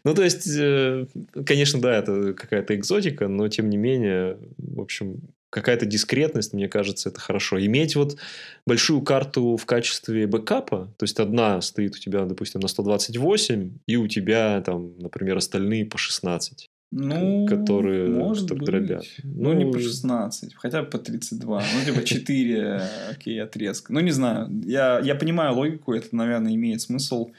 [0.03, 1.05] Ну, то есть, э,
[1.45, 7.09] конечно, да, это какая-то экзотика, но тем не менее, в общем, какая-то дискретность, мне кажется,
[7.09, 7.63] это хорошо.
[7.63, 8.17] Иметь вот
[8.65, 13.95] большую карту в качестве бэкапа, то есть одна стоит у тебя, допустим, на 128, и
[13.95, 16.69] у тебя там, например, остальные по 16.
[16.89, 18.65] Ну, которые может быть.
[18.65, 19.03] дробят.
[19.23, 21.61] Ну, не Ну, по 16, хотя бы по 32.
[21.61, 22.81] Ну, типа 4,
[23.11, 23.91] окей, отрезка.
[23.91, 24.49] Ну, не знаю.
[24.63, 27.31] Я, я понимаю логику, это, наверное, имеет смысл.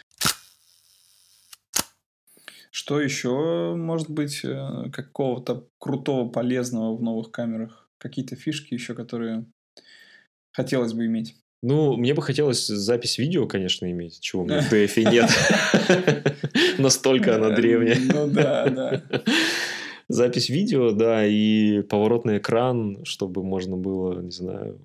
[2.70, 7.87] Что еще может быть э, какого-то крутого, полезного в новых камерах?
[7.98, 9.44] Какие-то фишки еще, которые
[10.52, 11.36] хотелось бы иметь?
[11.62, 15.30] Ну, мне бы хотелось запись видео, конечно, иметь, чего у меня в DF нет.
[16.78, 17.98] Настолько она древняя.
[17.98, 19.02] Ну да, да.
[20.08, 24.80] Запись видео, да, и поворотный экран, чтобы можно было, не знаю,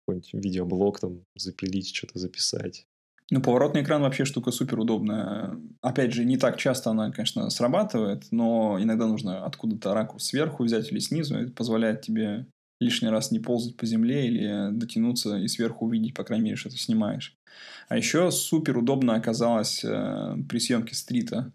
[0.00, 2.86] какой-нибудь видеоблог там запилить, что-то записать.
[3.30, 5.58] Ну, поворотный экран вообще штука супер удобная.
[5.80, 10.92] Опять же, не так часто она, конечно, срабатывает, но иногда нужно откуда-то ракурс сверху взять
[10.92, 11.36] или снизу.
[11.36, 12.46] Это позволяет тебе
[12.80, 16.70] лишний раз не ползать по земле или дотянуться и сверху увидеть, по крайней мере, что
[16.70, 17.36] ты снимаешь.
[17.88, 21.52] А еще супер удобно оказалось э, при съемке стрита.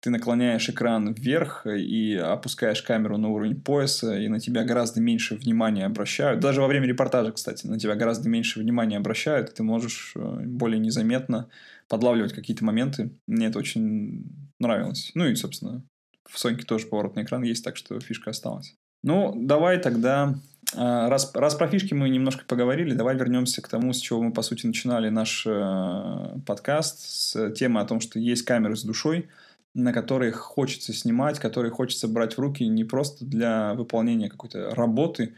[0.00, 5.34] Ты наклоняешь экран вверх и опускаешь камеру на уровень пояса, и на тебя гораздо меньше
[5.34, 6.40] внимания обращают.
[6.40, 10.20] Даже во время репортажа, кстати, на тебя гораздо меньше внимания обращают, и ты можешь э,
[10.44, 11.48] более незаметно
[11.88, 13.10] подлавливать какие-то моменты.
[13.26, 14.24] Мне это очень
[14.58, 15.10] нравилось.
[15.14, 15.82] Ну и, собственно,
[16.28, 18.74] в Соньке тоже поворотный экран есть, так что фишка осталась.
[19.02, 20.34] Ну, давай тогда,
[20.74, 24.32] а, раз, раз про фишки мы немножко поговорили, давай вернемся к тому, с чего мы,
[24.32, 29.28] по сути, начинали наш э, подкаст, с темы о том, что есть камеры с душой,
[29.76, 35.34] на которые хочется снимать, которые хочется брать в руки не просто для выполнения какой-то работы,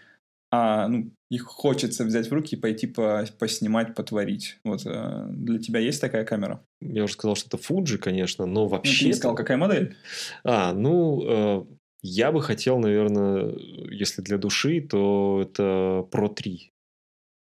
[0.51, 4.59] а ну, их хочется взять в руки и пойти по, поснимать, потворить.
[4.64, 6.64] Вот э, для тебя есть такая камера?
[6.81, 8.92] Я уже сказал, что это Fuji, конечно, но вообще...
[8.92, 9.96] Ну, ты не сказал, какая модель?
[10.44, 11.64] А, ну, э,
[12.03, 13.55] я бы хотел, наверное,
[13.90, 16.72] если для души, то это Pro 3.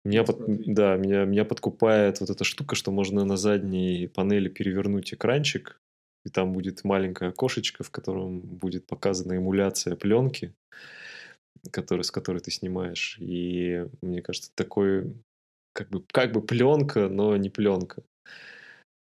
[0.06, 0.38] Меня, под,
[0.74, 5.82] да, меня, меня подкупает вот эта штука, что можно на задней панели перевернуть экранчик,
[6.28, 10.54] и там будет маленькое окошечко, в котором будет показана эмуляция пленки,
[11.72, 13.18] который, с которой ты снимаешь.
[13.20, 15.16] И мне кажется, такой
[15.74, 18.04] как бы, как бы пленка, но не пленка.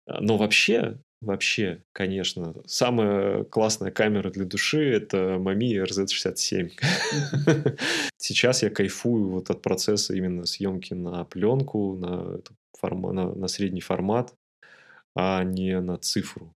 [0.06, 2.54] Но вообще, Вообще, конечно.
[2.64, 6.70] Самая классная камера для души– это Mamiya RZ67.
[8.16, 12.40] Сейчас я кайфую вот от процесса именно съемки на пленку, на,
[12.78, 14.32] форма, на, на средний формат,
[15.16, 16.54] а не на цифру.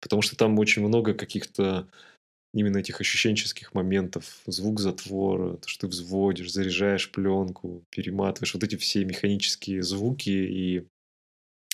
[0.00, 1.88] Потому что там очень много каких-то
[2.54, 8.76] именно этих ощущенческих моментов, звук затвора, то, что ты взводишь, заряжаешь пленку, перематываешь, вот эти
[8.76, 10.86] все механические звуки и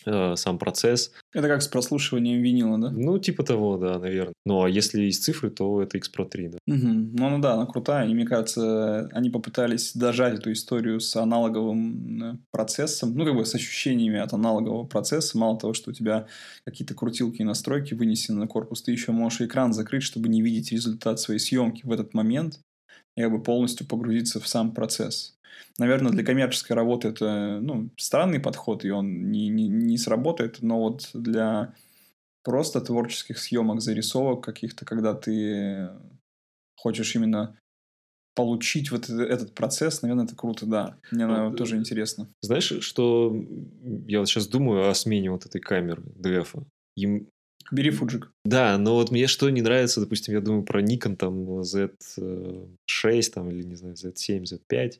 [0.04, 1.12] сам процесс.
[1.32, 2.90] Это как с прослушиванием винила, да?
[2.90, 4.34] Ну, типа того, да, наверное.
[4.44, 6.58] Ну, а если из цифры, то это X Pro 3, да.
[6.66, 6.88] Угу.
[6.88, 8.08] Ну, ну да, она крутая.
[8.08, 13.44] И мне кажется, они попытались дожать эту историю с аналоговым э, процессом, ну, как бы
[13.44, 15.38] с ощущениями от аналогового процесса.
[15.38, 16.26] Мало того, что у тебя
[16.64, 20.72] какие-то крутилки и настройки вынесены на корпус, ты еще можешь экран закрыть, чтобы не видеть
[20.72, 22.60] результат своей съемки в этот момент
[23.16, 25.34] и как бы полностью погрузиться в сам процесс.
[25.78, 30.78] Наверное, для коммерческой работы это ну, странный подход, и он не, не, не сработает, но
[30.78, 31.74] вот для
[32.44, 35.90] просто творческих съемок, зарисовок каких-то, когда ты
[36.76, 37.56] хочешь именно
[38.34, 40.96] получить вот этот процесс, наверное, это круто, да.
[41.10, 42.28] Мне наверное, вот, тоже интересно.
[42.42, 43.34] Знаешь, что
[44.06, 46.62] я вот сейчас думаю о смене вот этой камеры DF.
[46.96, 47.28] Им...
[47.70, 48.30] Бери фуджик.
[48.44, 53.50] Да, но вот мне что не нравится, допустим, я думаю про Nikon там Z6 там,
[53.50, 54.98] или, не знаю, Z7, Z5.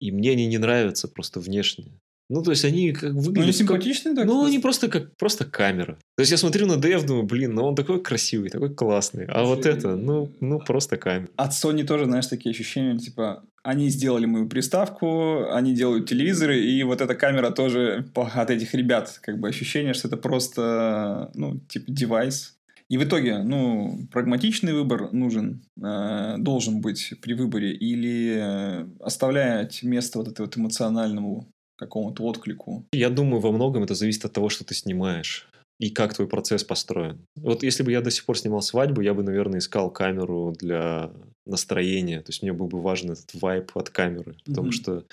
[0.00, 1.92] И мне они не нравятся просто внешне.
[2.30, 3.36] Ну, то есть они как выглядят...
[3.36, 4.24] Ну, они симпатичные, так?
[4.24, 5.98] Ну, они просто как просто камера.
[6.16, 9.26] То есть я смотрю на DF, думаю, блин, ну он такой красивый, такой классный.
[9.26, 11.28] А вот это, ну, ну просто камера.
[11.34, 16.84] От Sony тоже, знаешь, такие ощущения, типа, они сделали мою приставку, они делают телевизоры, и
[16.84, 21.86] вот эта камера тоже от этих ребят, как бы ощущение, что это просто, ну, типа,
[21.88, 22.59] девайс,
[22.90, 29.84] и в итоге, ну, прагматичный выбор нужен, э, должен быть при выборе, или э, оставлять
[29.84, 32.84] место вот этому вот эмоциональному какому-то отклику?
[32.92, 35.48] Я думаю, во многом это зависит от того, что ты снимаешь
[35.78, 37.24] и как твой процесс построен.
[37.36, 41.10] Вот если бы я до сих пор снимал свадьбу, я бы, наверное, искал камеру для
[41.46, 42.20] настроения.
[42.20, 44.72] То есть мне был бы важен этот вайп от камеры, потому mm-hmm.
[44.72, 45.04] что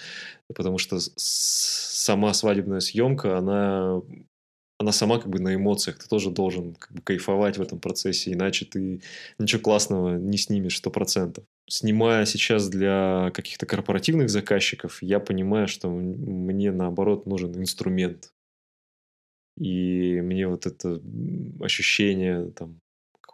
[0.48, 4.02] потому что сама свадебная съемка, она
[4.80, 8.34] она сама как бы на эмоциях, ты тоже должен как бы кайфовать в этом процессе,
[8.34, 9.02] иначе ты
[9.40, 11.46] ничего классного не снимешь сто процентов.
[11.68, 18.32] Снимая сейчас для каких-то корпоративных заказчиков, я понимаю, что мне наоборот нужен инструмент.
[19.58, 21.02] И мне вот это
[21.60, 22.80] ощущение там,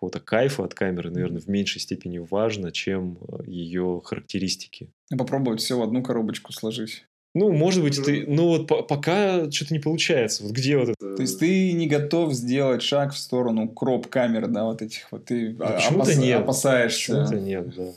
[0.04, 4.90] какого-то кайфа от камеры, наверное, в меньшей степени важно, чем э, ее характеристики.
[5.10, 7.06] Попробовать все в одну коробочку сложить.
[7.36, 10.44] Ну, может быть, ты, ну вот по пока что-то не получается.
[10.44, 11.16] Вот где вот это?
[11.16, 15.26] То есть ты не готов сделать шаг в сторону кроп камер, да, вот этих вот
[15.26, 16.18] ты ну, почему-то опас...
[16.18, 16.42] нет.
[16.42, 17.14] опасаешься.
[17.14, 17.94] Почему-то нет, да.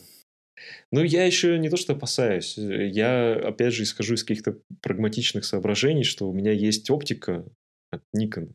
[0.91, 2.57] Ну, я еще не то, что опасаюсь.
[2.57, 7.45] Я, опять же, исхожу из каких-то прагматичных соображений, что у меня есть оптика
[7.91, 8.55] от Nikon.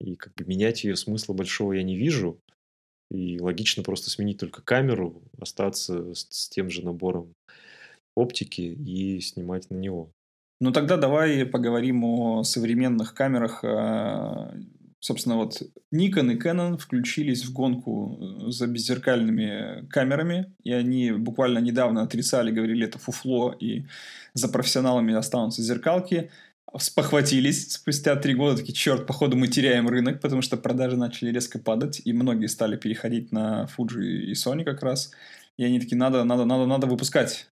[0.00, 2.40] И как бы менять ее смысла большого я не вижу.
[3.10, 7.34] И логично просто сменить только камеру, остаться с, с тем же набором
[8.14, 10.12] оптики и снимать на него.
[10.62, 13.64] Ну тогда давай поговорим о современных камерах.
[13.64, 14.54] А,
[15.00, 15.60] собственно, вот
[15.92, 22.52] Nikon и Canon включились в гонку э, за беззеркальными камерами, и они буквально недавно отрицали,
[22.52, 23.86] говорили, это фуфло, и
[24.34, 26.30] за профессионалами останутся зеркалки.
[26.78, 31.58] Спохватились спустя три года, такие, черт, походу мы теряем рынок, потому что продажи начали резко
[31.58, 35.10] падать, и многие стали переходить на Fuji и Sony как раз.
[35.56, 37.51] И они такие, надо, надо, надо, надо выпускать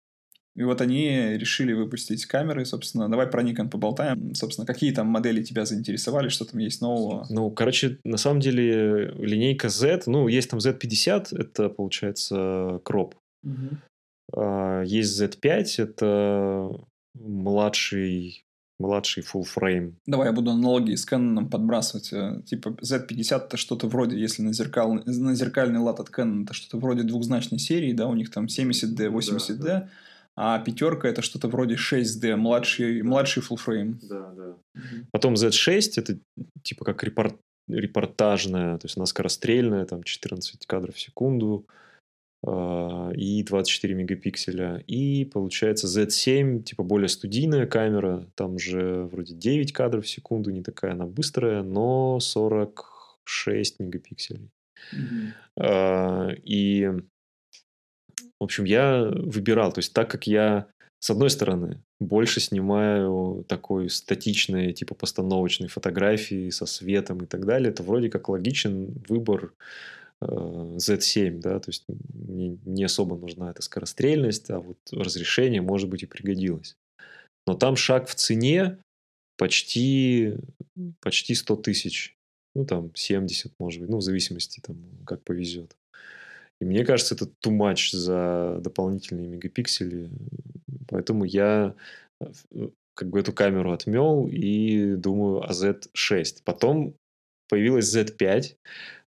[0.55, 3.09] И вот они решили выпустить камеры, собственно.
[3.09, 4.35] Давай про Nikon поболтаем.
[4.35, 7.25] Собственно, какие там модели тебя заинтересовали, что там есть нового?
[7.29, 13.15] Ну, короче, на самом деле линейка Z, ну, есть там Z50, это, получается, кроп.
[13.43, 14.83] Угу.
[14.85, 16.69] Есть Z5, это
[17.15, 18.43] младший
[18.79, 19.93] младший full frame.
[20.05, 22.11] Давай я буду аналогии с Canon подбрасывать.
[22.11, 26.53] Э, типа Z50 это что-то вроде, если на, зеркал, на зеркальный лад от Canon, это
[26.53, 29.89] что-то вроде двухзначной серии, да, у них там 70D, 80D, да, да.
[30.35, 33.95] А пятерка это что-то вроде 6D, младший, младший full frame.
[34.01, 34.55] Да, да.
[35.11, 36.17] Потом Z6 это
[36.63, 37.35] типа как репорт,
[37.67, 41.65] репортажная, то есть она скорострельная, там 14 кадров в секунду.
[42.45, 44.83] А, и 24 мегапикселя.
[44.87, 50.61] И получается Z7, типа более студийная камера, там же вроде 9 кадров в секунду, не
[50.61, 54.49] такая она быстрая, но 46 мегапикселей.
[54.93, 56.41] Mm-hmm.
[56.43, 56.91] И,
[58.43, 60.67] в общем, я выбирал, то есть так как я,
[60.99, 67.71] с одной стороны, больше снимаю такой статичной, типа постановочной фотографии со светом и так далее,
[67.71, 69.53] это вроде как логичен выбор
[70.21, 76.03] Z7, да, то есть мне не особо нужна эта скорострельность, а вот разрешение, может быть,
[76.03, 76.75] и пригодилось.
[77.45, 78.77] Но там шаг в цене
[79.37, 80.35] почти,
[81.01, 82.15] почти 100 тысяч,
[82.55, 85.75] ну, там, 70, может быть, ну, в зависимости, там, как повезет.
[86.63, 90.09] И мне кажется, это too much за дополнительные мегапиксели,
[90.87, 91.75] поэтому я
[92.21, 96.43] э, как бы эту камеру отмел и думаю о Z6.
[96.45, 96.95] Потом
[97.49, 98.55] появилась Z5,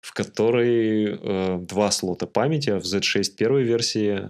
[0.01, 4.30] в которой э, два слота памяти, а в Z6 первой версии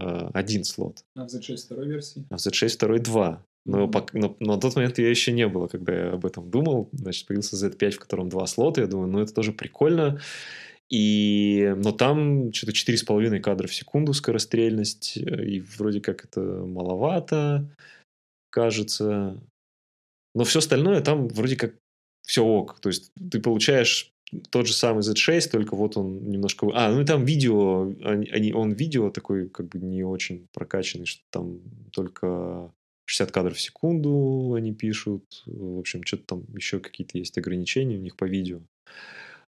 [0.00, 1.04] э, один слот.
[1.14, 2.26] А в Z6 второй версии?
[2.28, 3.44] А в Z6 второй два.
[3.66, 3.90] Но, mm-hmm.
[3.92, 6.88] пока, но, но на тот момент я еще не было, когда я об этом думал.
[6.90, 8.80] Значит, появился Z5, в котором два слота.
[8.80, 10.20] Я думаю, ну это тоже прикольно.
[10.90, 15.16] И, но там что-то 4,5 кадра в секунду скорострельность.
[15.16, 17.68] И вроде как это маловато,
[18.50, 19.40] кажется.
[20.34, 21.74] Но все остальное там вроде как
[22.26, 22.80] все ок.
[22.80, 24.12] То есть ты получаешь
[24.50, 26.68] тот же самый Z6, только вот он немножко...
[26.74, 31.22] А, ну и там видео, они, он видео такой как бы не очень прокачанный, что
[31.30, 31.60] там
[31.92, 32.70] только
[33.06, 35.42] 60 кадров в секунду они пишут.
[35.46, 38.60] В общем, что-то там еще какие-то есть ограничения у них по видео.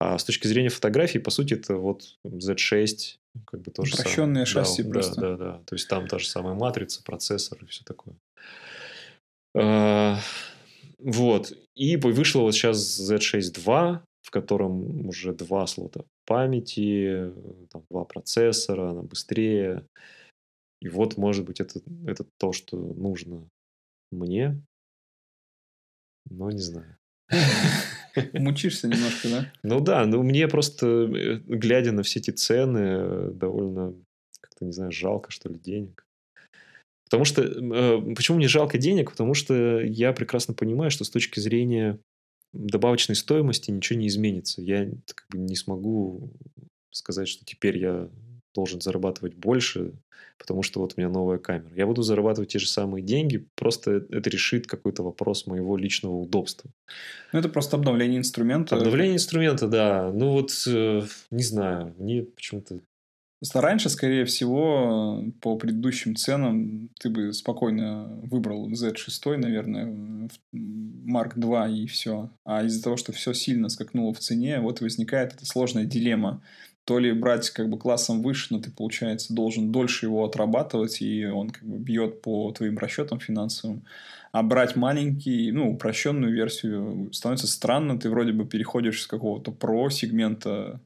[0.04, 4.82] А с точки зрения фотографии, по сути, это вот Z6, как бы тоже Упрощенные шасси
[4.82, 5.20] да, просто.
[5.20, 5.62] Да, да, да.
[5.64, 8.16] То есть там та же самая матрица, процессор и все такое.
[9.56, 10.18] А,
[10.98, 11.52] вот.
[11.76, 17.32] И вышло вот сейчас Z6 II, в котором уже два слота памяти,
[17.70, 19.86] там, два процессора, она быстрее.
[20.80, 23.48] И вот, может быть, это, это то, что нужно
[24.10, 24.60] мне.
[26.28, 26.96] Но не знаю.
[28.32, 29.52] Мучишься немножко, да?
[29.62, 33.94] Ну да, ну мне просто, э, глядя на все эти цены, довольно,
[34.40, 36.04] как-то, не знаю, жалко, что ли, денег.
[37.04, 39.10] Потому что, э, почему мне жалко денег?
[39.10, 41.98] Потому что я прекрасно понимаю, что с точки зрения
[42.52, 44.60] добавочной стоимости ничего не изменится.
[44.60, 46.30] Я как бы не смогу
[46.90, 48.08] сказать, что теперь я
[48.54, 49.92] должен зарабатывать больше,
[50.38, 51.70] потому что вот у меня новая камера.
[51.74, 56.70] Я буду зарабатывать те же самые деньги, просто это решит какой-то вопрос моего личного удобства.
[57.32, 58.76] Ну, это просто обновление инструмента.
[58.76, 60.10] Обновление инструмента, да.
[60.12, 62.80] Ну, вот, э, не знаю, мне почему-то
[63.42, 71.68] Просто раньше, скорее всего, по предыдущим ценам ты бы спокойно выбрал Z6, наверное, Mark 2
[71.70, 72.30] и все.
[72.44, 76.40] А из-за того, что все сильно скакнуло в цене, вот возникает эта сложная дилемма.
[76.84, 81.26] То ли брать как бы классом выше, но ты, получается, должен дольше его отрабатывать, и
[81.26, 83.84] он как бы бьет по твоим расчетам финансовым.
[84.32, 87.98] А брать маленький, ну, упрощенную версию становится странно.
[87.98, 90.80] Ты вроде бы переходишь с какого-то про-сегмента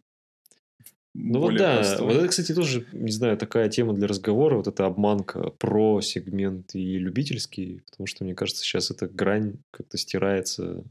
[1.19, 2.07] ну вот да, простой.
[2.07, 6.75] вот это, кстати, тоже, не знаю, такая тема для разговора, вот эта обманка про сегмент
[6.75, 10.85] и любительский, потому что, мне кажется, сейчас эта грань как-то стирается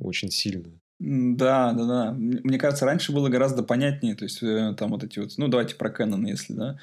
[0.00, 0.79] очень сильно.
[1.00, 2.12] Да, да, да.
[2.12, 5.74] Мне кажется, раньше было гораздо понятнее, то есть э, там вот эти вот, ну давайте
[5.74, 6.78] про Canon, если, да,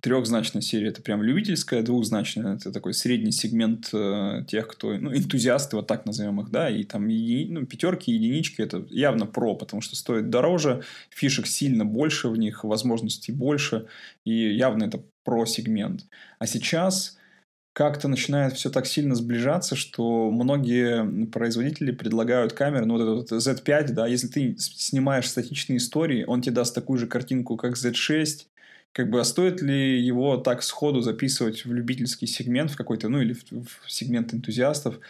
[0.00, 5.76] трехзначная серия это прям любительская, двухзначная это такой средний сегмент э, тех, кто ну, энтузиасты,
[5.76, 9.82] вот так назовем их, да, и там еди, ну, пятерки, единички это явно про, потому
[9.82, 13.86] что стоит дороже, фишек сильно больше в них, возможностей больше,
[14.24, 16.06] и явно это про сегмент.
[16.38, 17.18] А сейчас
[17.72, 23.92] как-то начинает все так сильно сближаться, что многие производители предлагают камеры, ну вот этот Z5,
[23.92, 28.46] да, если ты снимаешь статичные истории, он тебе даст такую же картинку, как Z6,
[28.92, 33.22] как бы, а стоит ли его так сходу записывать в любительский сегмент в какой-то, ну,
[33.22, 35.00] или в, в сегмент энтузиастов,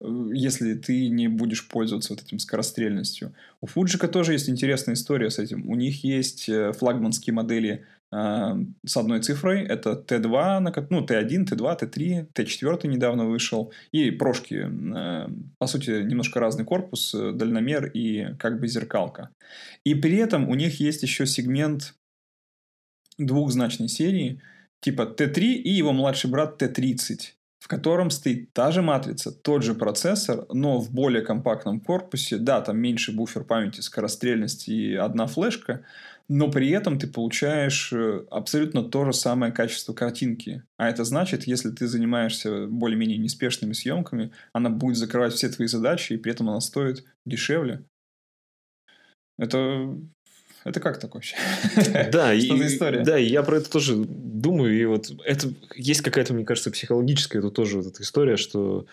[0.00, 3.34] э, если ты не будешь пользоваться вот этим скорострельностью.
[3.60, 5.68] У Фуджика тоже есть интересная история с этим.
[5.68, 9.62] У них есть э, флагманские модели с одной цифрой.
[9.62, 13.72] Это Т2, ну, Т1, Т2, Т3, Т4 недавно вышел.
[13.90, 19.30] И прошки, э, по сути, немножко разный корпус, э, дальномер и как бы зеркалка.
[19.84, 21.94] И при этом у них есть еще сегмент
[23.16, 24.42] двухзначной серии,
[24.80, 27.32] типа Т3 и его младший брат Т30
[27.62, 32.38] в котором стоит та же матрица, тот же процессор, но в более компактном корпусе.
[32.38, 35.84] Да, там меньше буфер памяти, скорострельность и одна флешка,
[36.28, 40.62] но при этом ты получаешь э, абсолютно то же самое качество картинки.
[40.76, 46.14] А это значит, если ты занимаешься более-менее неспешными съемками, она будет закрывать все твои задачи,
[46.14, 47.84] и при этом она стоит дешевле.
[49.38, 49.96] Это
[50.64, 51.36] это как так вообще?
[52.12, 53.02] Да, за история?
[53.02, 54.78] Да, я про это тоже думаю.
[54.78, 58.86] И вот это есть какая-то, мне кажется, психологическая это тоже вот эта история, что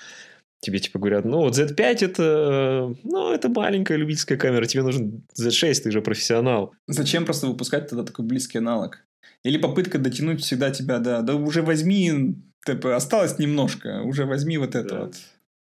[0.62, 5.74] тебе типа говорят, ну вот Z5 это, ну это маленькая любительская камера, тебе нужен Z6,
[5.84, 6.74] ты же профессионал.
[6.88, 9.06] Зачем просто выпускать тогда такой близкий аналог?
[9.44, 12.36] Или попытка дотянуть всегда тебя до, да уже возьми,
[12.66, 15.06] типа, осталось немножко, уже возьми вот это да.
[15.06, 15.16] вот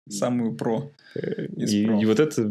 [0.08, 0.90] самую про.
[1.56, 2.42] И, и вот это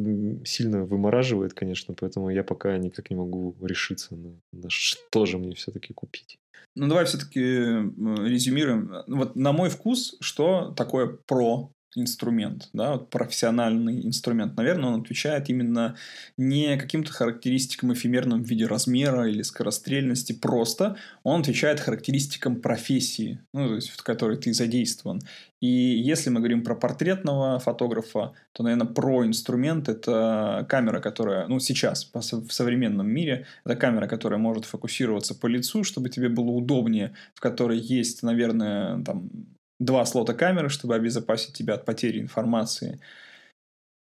[0.46, 5.56] сильно вымораживает, конечно, поэтому я пока никак не могу решиться на, на что же мне
[5.56, 6.38] все-таки купить.
[6.76, 8.94] Ну, давай все-таки резюмируем.
[9.08, 15.50] Вот на мой вкус, что такое про инструмент, да, вот профессиональный инструмент, наверное, он отвечает
[15.50, 15.96] именно
[16.38, 23.68] не каким-то характеристикам эфемерным в виде размера или скорострельности, просто он отвечает характеристикам профессии, ну,
[23.68, 25.22] то есть, в которой ты задействован.
[25.60, 31.60] И если мы говорим про портретного фотографа, то, наверное, про инструмент это камера, которая, ну,
[31.60, 37.16] сейчас в современном мире, это камера, которая может фокусироваться по лицу, чтобы тебе было удобнее,
[37.34, 39.32] в которой есть, наверное, там
[39.80, 43.00] два слота камеры, чтобы обезопасить тебя от потери информации.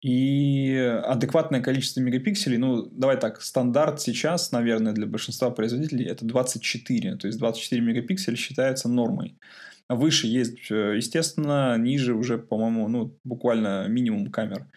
[0.02, 7.16] И адекватное количество мегапикселей, ну, давай так, стандарт сейчас, наверное, для большинства производителей это 24.
[7.16, 9.36] То есть 24 мегапикселя считается нормой.
[9.90, 14.68] Выше есть, э, естественно, ниже уже, по-моему, ну, буквально минимум камер.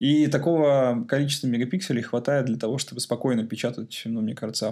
[0.00, 4.68] И такого количества мегапикселей хватает для того, чтобы спокойно печатать, ну, мне кажется,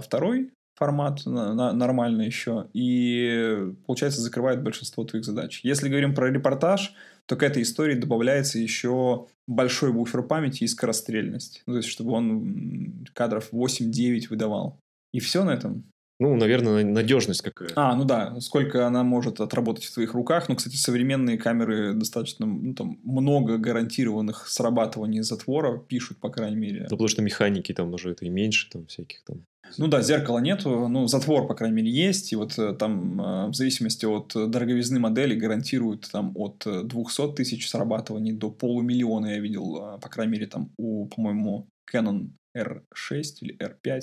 [0.74, 5.60] формат нормально еще, и, получается, закрывает большинство твоих задач.
[5.62, 6.94] Если говорим про репортаж,
[7.26, 11.62] то к этой истории добавляется еще большой буфер памяти и скорострельность.
[11.66, 14.80] Ну, то есть, чтобы он кадров 8-9 выдавал.
[15.12, 15.84] И все на этом.
[16.22, 17.70] Ну, наверное, надежность какая.
[17.74, 20.48] А, ну да, сколько она может отработать в твоих руках.
[20.48, 26.82] Ну, кстати, современные камеры достаточно, ну, там, много гарантированных срабатываний затвора пишут, по крайней мере.
[26.82, 29.44] Ну, потому что механики там уже это и меньше, там, всяких там.
[29.78, 32.32] Ну да, зеркала нету, ну, затвор, по крайней мере, есть.
[32.32, 37.68] И вот э, там, э, в зависимости от дороговизны модели, гарантируют там от 200 тысяч
[37.68, 44.00] срабатываний до полумиллиона, я видел, по крайней мере, там у, по-моему, Canon R6 или R5.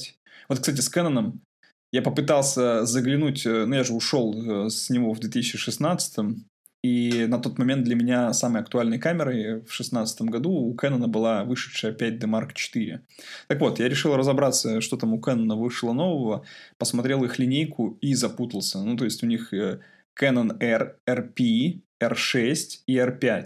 [0.49, 1.39] Вот, кстати, с Canon
[1.91, 6.45] я попытался заглянуть, э, ну я же ушел э, с него в 2016
[6.81, 11.43] и на тот момент для меня самой актуальной камерой в 2016 году у Canon была
[11.43, 13.01] вышедшая 5D Mark IV.
[13.47, 16.45] Так вот, я решил разобраться, что там у Canon вышло нового,
[16.77, 18.81] посмотрел их линейку и запутался.
[18.81, 19.81] Ну, то есть, у них э,
[20.17, 22.55] Canon R, RP, R6
[22.87, 23.43] и R5.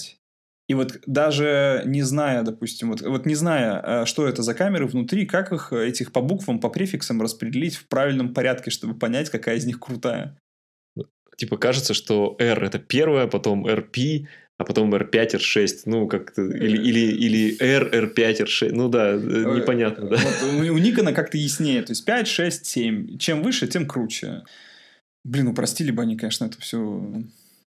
[0.70, 4.88] И вот даже не зная, допустим, вот, вот не зная, э, что это за камеры
[4.88, 9.30] внутри, как их, э, этих по буквам, по префиксам распределить в правильном порядке, чтобы понять,
[9.30, 10.38] какая из них крутая.
[11.36, 16.78] Типа кажется, что R это первая, потом RP, а потом R5, R6, ну, как-то, или,
[16.78, 20.18] или, или R, R5, R6, ну да, э, непонятно, да.
[20.18, 24.44] Вот, у Никона как-то яснее, то есть 5, 6, 7, чем выше, тем круче.
[25.26, 27.24] Блин, упростили бы они, конечно, это все,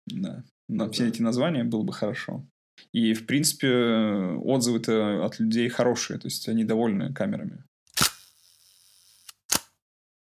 [0.06, 2.46] да, на все эти названия было бы хорошо.
[2.92, 7.64] И, в принципе, отзывы-то от людей хорошие, то есть они довольны камерами.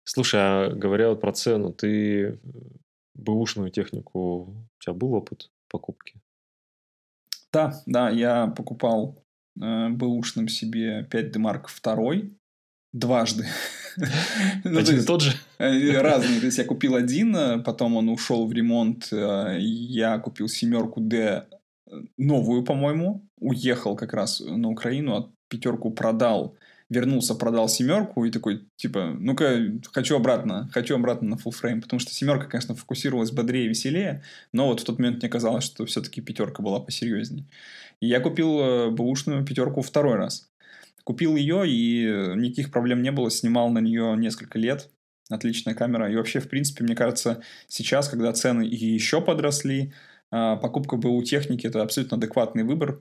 [0.05, 2.39] Слушай, а говоря вот про цену, ты
[3.15, 6.21] бэушную технику, у тебя был опыт покупки?
[7.53, 9.25] Да, да, я покупал
[9.61, 12.35] э, бэушным себе 5D Mark II
[12.93, 13.47] дважды.
[14.65, 15.33] ну, один и тот же?
[15.59, 16.41] Э, разные.
[16.41, 21.01] То есть я купил один, э, потом он ушел в ремонт, э, я купил семерку
[21.01, 21.47] D
[22.17, 26.57] новую, по-моему, уехал как раз на Украину, а пятерку продал,
[26.91, 29.61] вернулся, продал семерку и такой, типа, ну-ка,
[29.93, 34.23] хочу обратно, хочу обратно на full frame, потому что семерка, конечно, фокусировалась бодрее и веселее,
[34.53, 37.47] но вот в тот момент мне казалось, что все-таки пятерка была посерьезнее.
[38.01, 40.51] И я купил э, бэушную пятерку второй раз.
[41.05, 44.89] Купил ее, и никаких проблем не было, снимал на нее несколько лет,
[45.29, 46.11] отличная камера.
[46.11, 49.93] И вообще, в принципе, мне кажется, сейчас, когда цены еще подросли,
[50.31, 53.01] покупка БУ техники– это абсолютно адекватный выбор.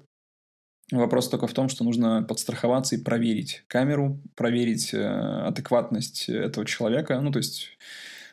[0.91, 5.03] Вопрос только в том, что нужно подстраховаться и проверить камеру, проверить э,
[5.47, 7.19] адекватность этого человека.
[7.21, 7.69] Ну, то есть,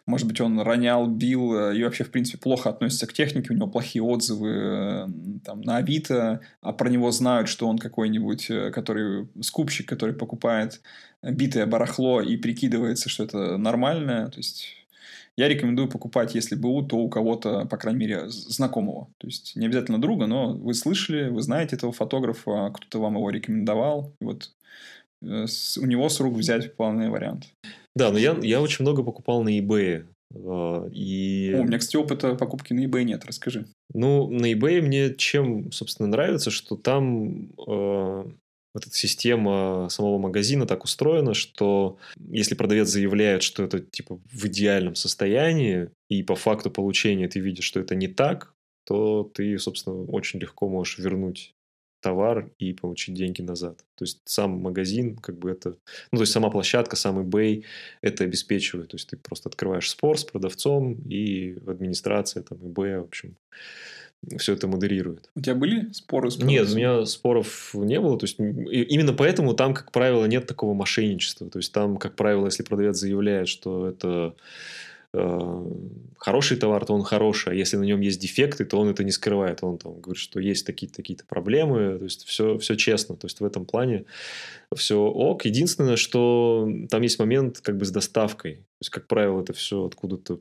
[0.05, 3.57] может быть, он ронял, бил э, и вообще, в принципе, плохо относится к технике, у
[3.57, 5.07] него плохие отзывы э,
[5.45, 10.83] там, на Авито, а про него знают, что он какой-нибудь, который скупщик, который покупает
[11.23, 14.29] битое барахло и прикидывается, что это нормально.
[14.31, 14.80] То есть
[15.37, 19.09] я рекомендую покупать, если БУ, то у кого-то, по крайней мере, знакомого.
[19.19, 23.31] То есть не обязательно друга, но вы слышали, вы знаете этого фотографа, кто-то вам его
[23.31, 24.15] рекомендовал.
[24.21, 24.51] И вот
[25.23, 27.55] у него с рук взять вполне вариант.
[27.95, 30.05] Да, но я, я очень много покупал на eBay.
[30.35, 31.55] А, и...
[31.55, 33.25] О, у меня, кстати, опыта покупки на eBay нет.
[33.27, 33.67] Расскажи.
[33.93, 38.25] Ну, на eBay мне чем, собственно, нравится, что там э,
[38.75, 41.99] вот эта система самого магазина так устроена, что
[42.31, 47.65] если продавец заявляет, что это типа в идеальном состоянии, и по факту получения ты видишь,
[47.65, 48.55] что это не так,
[48.85, 51.55] то ты, собственно, очень легко можешь вернуть
[52.01, 53.79] товар и получить деньги назад.
[53.95, 55.77] То есть сам магазин, как бы это,
[56.11, 57.65] ну то есть сама площадка, сам eBay
[58.01, 58.89] это обеспечивает.
[58.89, 63.37] То есть ты просто открываешь спор с продавцом и администрация там eBay, в общем,
[64.39, 65.31] все это модерирует.
[65.35, 66.49] У тебя были споры с продавцом?
[66.49, 68.19] Нет, у меня споров не было.
[68.19, 71.49] То есть именно поэтому там, как правило, нет такого мошенничества.
[71.49, 74.35] То есть там, как правило, если продавец заявляет, что это
[75.13, 79.11] хороший товар, то он хороший, а если на нем есть дефекты, то он это не
[79.11, 79.63] скрывает.
[79.63, 83.17] Он там говорит, что есть такие-то такие проблемы, то есть все, все честно.
[83.17, 84.05] То есть в этом плане
[84.75, 85.45] все ок.
[85.45, 88.57] Единственное, что там есть момент как бы с доставкой.
[88.57, 90.41] То есть, как правило, это все откуда-то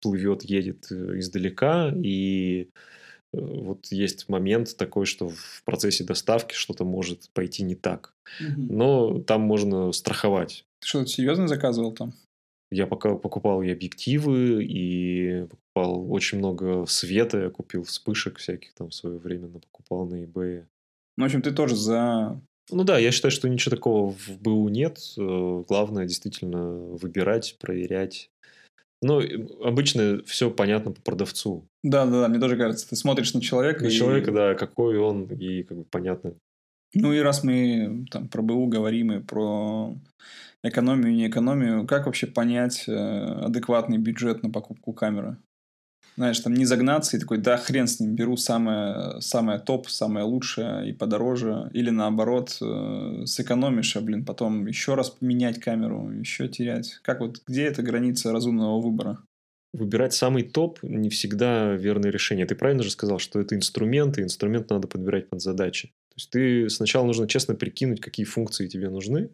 [0.00, 2.70] плывет, едет э, издалека, и
[3.32, 8.14] э, вот есть момент такой, что в процессе доставки что-то может пойти не так.
[8.40, 8.74] Угу.
[8.74, 10.64] Но там можно страховать.
[10.80, 12.12] Ты что-то серьезно заказывал там?
[12.70, 18.90] Я пока покупал и объективы, и покупал очень много света, я купил вспышек всяких там
[18.90, 20.64] в свое время, покупал на eBay.
[21.16, 22.40] Ну, в общем, ты тоже за...
[22.70, 24.98] Ну да, я считаю, что ничего такого в БУ нет.
[25.16, 28.30] Э, главное действительно выбирать, проверять.
[29.00, 29.22] Ну,
[29.62, 31.66] обычно все понятно по продавцу.
[31.82, 33.84] Да, да, да, мне тоже кажется, ты смотришь на человека.
[33.84, 33.90] На и...
[33.90, 36.34] человека, да, какой он, и как бы понятно.
[36.94, 39.94] Ну и раз мы там про БУ говорим и про
[40.62, 45.36] экономию, не экономию, как вообще понять э, адекватный бюджет на покупку камеры?
[46.16, 50.26] Знаешь, там не загнаться и такой, да, хрен с ним, беру самое, самое топ, самое
[50.26, 51.70] лучшее и подороже.
[51.72, 56.98] Или наоборот, э, сэкономишь, а, блин, потом еще раз поменять камеру, еще терять.
[57.02, 59.18] Как вот, где эта граница разумного выбора?
[59.72, 62.46] Выбирать самый топ не всегда верное решение.
[62.46, 65.92] Ты правильно же сказал, что это инструмент, и инструмент надо подбирать под задачи.
[66.18, 69.30] То есть ты сначала нужно честно прикинуть, какие функции тебе нужны,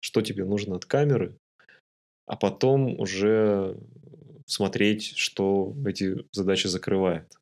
[0.00, 1.34] что тебе нужно от камеры,
[2.26, 3.78] а потом уже
[4.44, 7.32] смотреть, что эти задачи закрывает.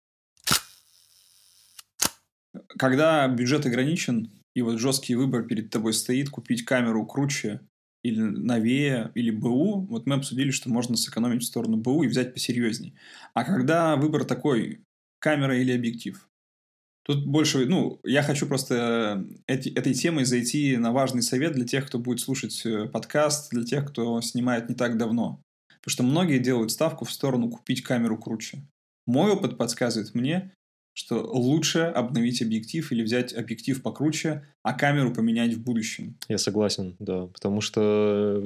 [2.78, 7.62] Когда бюджет ограничен, и вот жесткий выбор перед тобой стоит, купить камеру круче
[8.04, 12.32] или новее, или БУ, вот мы обсудили, что можно сэкономить в сторону БУ и взять
[12.32, 12.94] посерьезней.
[13.32, 14.84] А когда выбор такой,
[15.18, 16.28] камера или объектив,
[17.04, 21.66] Тут больше, ну, я хочу просто э, эти, этой темой зайти на важный совет для
[21.66, 25.42] тех, кто будет слушать э, подкаст, для тех, кто снимает не так давно.
[25.82, 28.62] Потому что многие делают ставку в сторону купить камеру круче.
[29.06, 30.52] Мой опыт подсказывает мне,
[30.94, 36.16] что лучше обновить объектив или взять объектив покруче, а камеру поменять в будущем.
[36.28, 38.42] Я согласен, да, потому что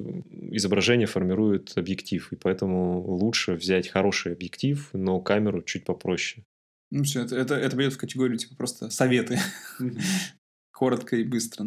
[0.50, 6.44] изображение формирует объектив, и поэтому лучше взять хороший объектив, но камеру чуть попроще.
[6.90, 9.38] Ну все, это, это, это пойдет в категорию типа просто советы.
[10.72, 11.66] Коротко и быстро.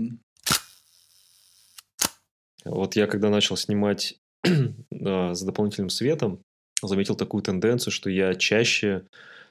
[2.65, 4.19] Вот я когда начал снимать
[4.91, 6.41] с дополнительным светом,
[6.81, 9.05] заметил такую тенденцию, что я чаще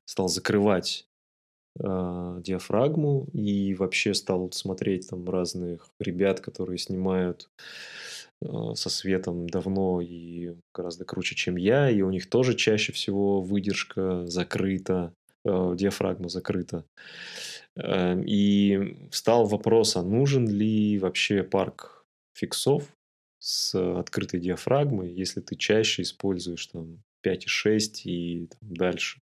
[0.04, 1.06] стал закрывать
[1.78, 1.82] э,
[2.42, 7.48] диафрагму и вообще стал смотреть там разных ребят, которые снимают
[8.42, 13.40] э, со светом давно и гораздо круче, чем я, и у них тоже чаще всего
[13.40, 15.12] выдержка закрыта.
[15.43, 16.84] Э, диафрагма закрыта.
[17.76, 22.95] Эм, и встал вопрос, а нужен ли вообще парк фиксов
[23.38, 29.20] с открытой диафрагмой, если ты чаще используешь там 5,6 и там, дальше.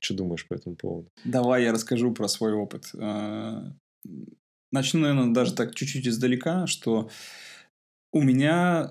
[0.00, 1.08] Что думаешь по этому поводу?
[1.24, 2.90] Давай я расскажу про свой опыт.
[2.92, 3.72] Э,
[4.70, 7.08] начну, наверное, даже так чуть-чуть издалека, что
[8.12, 8.90] у меня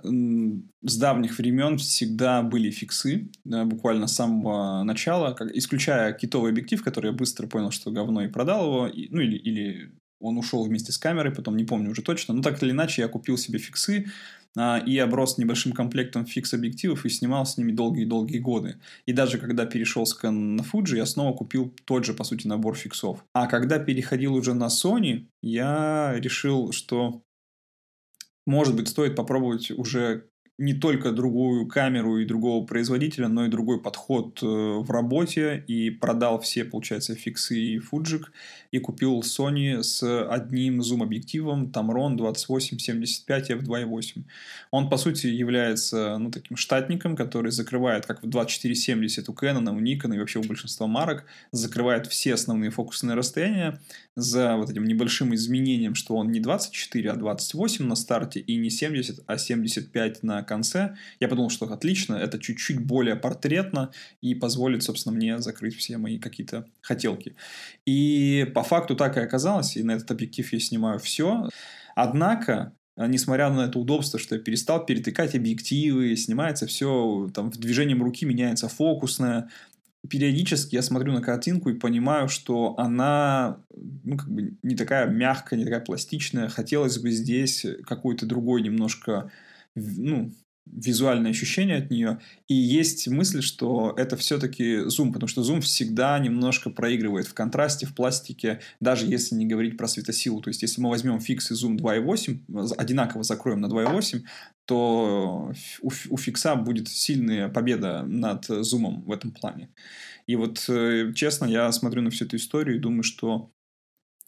[0.84, 6.84] с давних времен всегда были фиксы, да, буквально с самого начала, как, исключая китовый объектив,
[6.84, 10.64] который я быстро понял, что говно, и продал его, и, ну или, или он ушел
[10.64, 13.60] вместе с камерой, потом не помню уже точно, но так или иначе я купил себе
[13.60, 14.08] фиксы
[14.58, 18.80] а, и оброс небольшим комплектом фикс-объективов и снимал с ними долгие-долгие годы.
[19.06, 22.48] И даже когда перешел с Canon на Fuji, я снова купил тот же, по сути,
[22.48, 23.24] набор фиксов.
[23.34, 27.22] А когда переходил уже на Sony, я решил, что
[28.48, 33.80] может быть, стоит попробовать уже не только другую камеру и другого производителя, но и другой
[33.80, 38.32] подход э, в работе и продал все, получается, фиксы и фуджик
[38.72, 44.24] и купил Sony с одним зум-объективом Tamron 2875 f2.8.
[44.72, 49.80] Он, по сути, является ну, таким штатником, который закрывает, как в 2470 у Canon, у
[49.80, 53.80] Nikon и вообще у большинства марок, закрывает все основные фокусные расстояния
[54.16, 58.72] за вот этим небольшим изменением, что он не 24, а 28 на старте и не
[58.72, 63.92] 70, а 75 на конце, я подумал, что отлично, это чуть-чуть более портретно
[64.22, 67.36] и позволит, собственно, мне закрыть все мои какие-то хотелки.
[67.86, 71.50] И по факту так и оказалось, и на этот объектив я снимаю все.
[71.96, 78.02] Однако, несмотря на это удобство, что я перестал перетыкать объективы, снимается все, там, в движением
[78.02, 79.50] руки меняется фокусное,
[80.10, 85.58] периодически я смотрю на картинку и понимаю, что она ну, как бы не такая мягкая,
[85.58, 86.50] не такая пластичная.
[86.50, 89.32] Хотелось бы здесь какой-то другой немножко
[89.78, 90.32] ну,
[90.72, 92.20] визуальное ощущение от нее.
[92.48, 97.86] И есть мысль, что это все-таки зум, потому что зум всегда немножко проигрывает в контрасте,
[97.86, 100.42] в пластике, даже если не говорить про светосилу.
[100.42, 104.24] То есть, если мы возьмем фикс и зум 2.8, одинаково закроем на 2.8,
[104.66, 109.70] то у, фикса будет сильная победа над зумом в этом плане.
[110.26, 113.52] И вот, э, честно, я смотрю на всю эту историю и думаю, что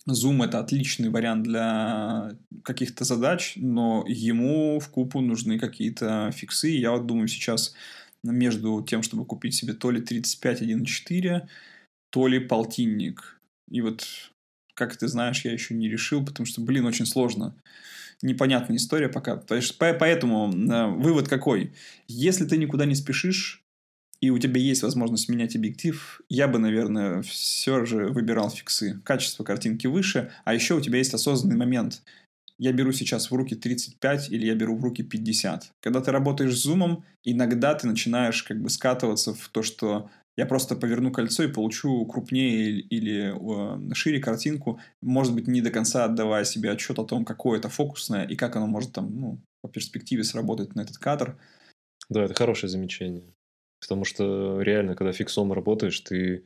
[0.07, 2.31] Zoom это отличный вариант для
[2.63, 6.69] каких-то задач, но ему в купу нужны какие-то фиксы.
[6.69, 7.73] Я вот думаю сейчас
[8.23, 11.47] между тем, чтобы купить себе то ли 35.1.4,
[12.11, 13.39] то ли полтинник.
[13.69, 14.05] И вот,
[14.73, 17.55] как ты знаешь, я еще не решил, потому что, блин, очень сложно.
[18.21, 19.37] Непонятная история пока.
[19.37, 21.73] Поэтому э, вывод какой?
[22.07, 23.63] Если ты никуда не спешишь,
[24.21, 28.99] и у тебя есть возможность менять объектив, я бы, наверное, все же выбирал фиксы.
[29.03, 32.01] Качество картинки выше, а еще у тебя есть осознанный момент.
[32.57, 35.71] Я беру сейчас в руки 35 или я беру в руки 50.
[35.79, 40.45] Когда ты работаешь с зумом, иногда ты начинаешь как бы скатываться в то, что я
[40.45, 43.33] просто поверну кольцо и получу крупнее или
[43.93, 48.25] шире картинку, может быть, не до конца отдавая себе отчет о том, какое это фокусное
[48.25, 51.37] и как оно может там, ну, по перспективе сработать на этот кадр.
[52.09, 53.23] Да, это хорошее замечание.
[53.81, 56.45] Потому что реально, когда фиксом работаешь, ты,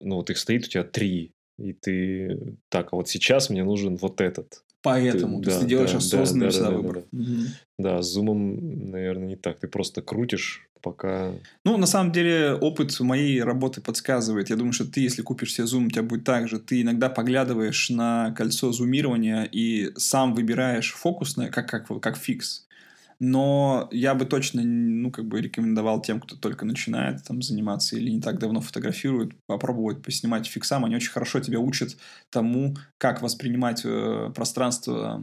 [0.00, 3.96] ну вот их стоит у тебя три, и ты так, а вот сейчас мне нужен
[3.96, 4.62] вот этот.
[4.82, 6.94] Поэтому, ты, то да, есть ты делаешь да, осознанный да, да, да, выбор.
[6.94, 7.22] Да, да.
[7.22, 7.40] Угу.
[7.78, 9.60] да, с зумом, наверное, не так.
[9.60, 11.32] Ты просто крутишь, пока...
[11.64, 14.50] Ну, на самом деле, опыт моей работы подсказывает.
[14.50, 16.58] Я думаю, что ты, если купишь себе зум, у тебя будет так же.
[16.58, 22.66] Ты иногда поглядываешь на кольцо зумирования и сам выбираешь фокусное, как, как, как фикс.
[23.24, 28.10] Но я бы точно, ну, как бы рекомендовал тем, кто только начинает там заниматься или
[28.10, 30.84] не так давно фотографирует, попробовать поснимать фиксам.
[30.84, 31.96] Они очень хорошо тебя учат
[32.30, 35.22] тому, как воспринимать э, пространство,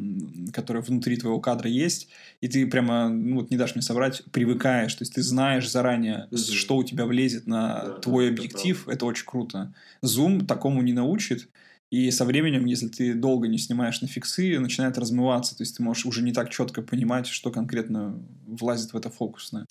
[0.54, 2.08] которое внутри твоего кадра есть.
[2.39, 4.95] И ты прямо, ну, вот не дашь мне соврать, привыкаешь.
[4.95, 6.54] То есть ты знаешь заранее, mm-hmm.
[6.54, 8.82] что у тебя влезет на да, твой объектив.
[8.84, 9.74] Это, это очень круто.
[10.02, 11.50] Зум такому не научит.
[11.92, 15.58] И со временем, если ты долго не снимаешь на фиксы, начинает размываться.
[15.58, 19.66] То есть ты можешь уже не так четко понимать, что конкретно влазит в это фокусное.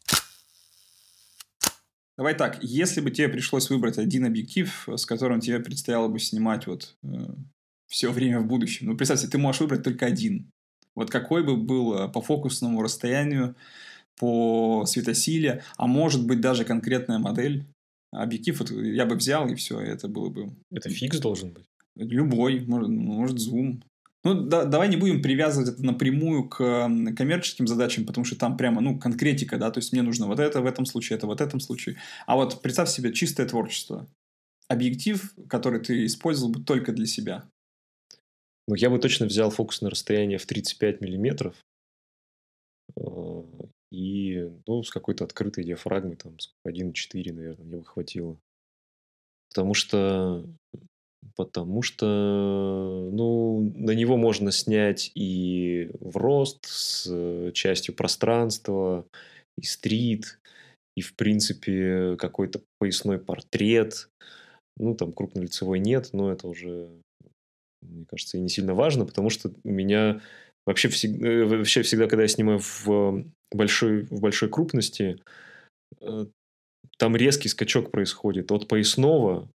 [2.17, 6.67] Давай так, если бы тебе пришлось выбрать один объектив, с которым тебе предстояло бы снимать
[6.67, 7.07] вот э,
[7.87, 10.51] все время в будущем, ну представь ты можешь выбрать только один.
[10.97, 13.55] Вот какой бы был э, по фокусному расстоянию,
[14.19, 17.65] по светосиле, а может быть даже конкретная модель,
[18.11, 20.57] объектив вот я бы взял и все, это было бы...
[20.73, 21.67] Это фикс должен быть?
[21.99, 23.83] Любой, может, может Zoom.
[24.25, 26.59] Ну, да, давай не будем привязывать это напрямую к
[27.17, 30.61] коммерческим задачам, потому что там прямо, ну, конкретика, да, то есть мне нужно вот это
[30.61, 31.97] в этом случае, это вот в этом случае.
[32.27, 34.09] А вот представь себе чистое творчество.
[34.69, 37.49] Объектив, который ты использовал бы только для себя.
[38.67, 41.57] Ну, я бы точно взял фокусное расстояние в 35 миллиметров
[42.97, 43.43] э,
[43.91, 46.37] и, ну, с какой-то открытой диафрагмой, там,
[46.67, 48.39] 1,4, наверное, мне бы хватило.
[49.49, 50.45] Потому что
[51.37, 59.07] Потому что, ну, на него можно снять и в рост с э, частью пространства,
[59.57, 60.39] и стрит,
[60.97, 64.09] и, в принципе, какой-то поясной портрет.
[64.77, 66.89] Ну, там крупнолицевой нет, но это уже,
[67.83, 70.21] мне кажется, и не сильно важно, потому что у меня
[70.67, 75.19] вообще всегда, э, вообще всегда когда я снимаю в большой, в большой крупности,
[76.01, 76.27] э,
[76.99, 79.49] там резкий скачок происходит от поясного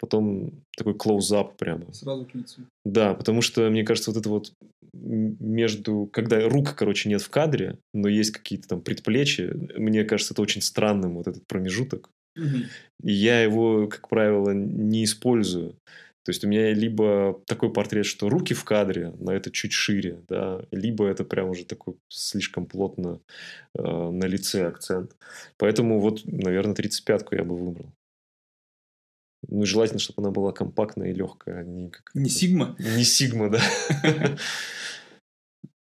[0.00, 1.92] потом такой клоузап прямо.
[1.92, 2.62] Сразу к лицу.
[2.84, 4.52] Да, потому что, мне кажется, вот это вот
[4.92, 6.08] между...
[6.12, 10.62] Когда рук, короче, нет в кадре, но есть какие-то там предплечья, мне кажется, это очень
[10.62, 12.10] странным, вот этот промежуток.
[12.36, 12.64] Угу.
[13.02, 15.76] И я его, как правило, не использую.
[16.24, 19.72] То То есть у меня либо такой портрет, что руки в кадре, но это чуть
[19.72, 23.20] шире, да, либо это прям уже такой слишком плотно
[23.74, 25.16] э, на лице акцент.
[25.56, 27.86] Поэтому вот, наверное, 35-ку я бы выбрал.
[29.48, 32.10] Ну, желательно, чтобы она была компактная и легкая, а не как...
[32.14, 32.76] Не Сигма?
[32.78, 33.62] Не Сигма, да.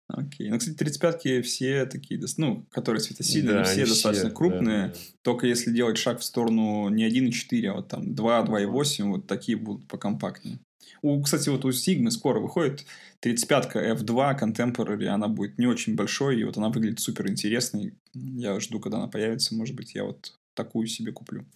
[0.08, 0.50] Окей.
[0.50, 4.88] Ну, кстати, 35-ки все такие, ну, которые светосильные, да, все достаточно все, крупные.
[4.88, 4.94] Да, да.
[5.22, 9.56] Только если делать шаг в сторону не 1,4, а вот там 2, 2,8, вот такие
[9.56, 10.58] будут покомпактнее.
[11.02, 12.84] У, кстати, вот у Sigma скоро выходит
[13.22, 17.94] 35-ка F2 Contemporary, она будет не очень большой, и вот она выглядит супер интересной.
[18.12, 21.46] Я жду, когда она появится, может быть, я вот такую себе куплю.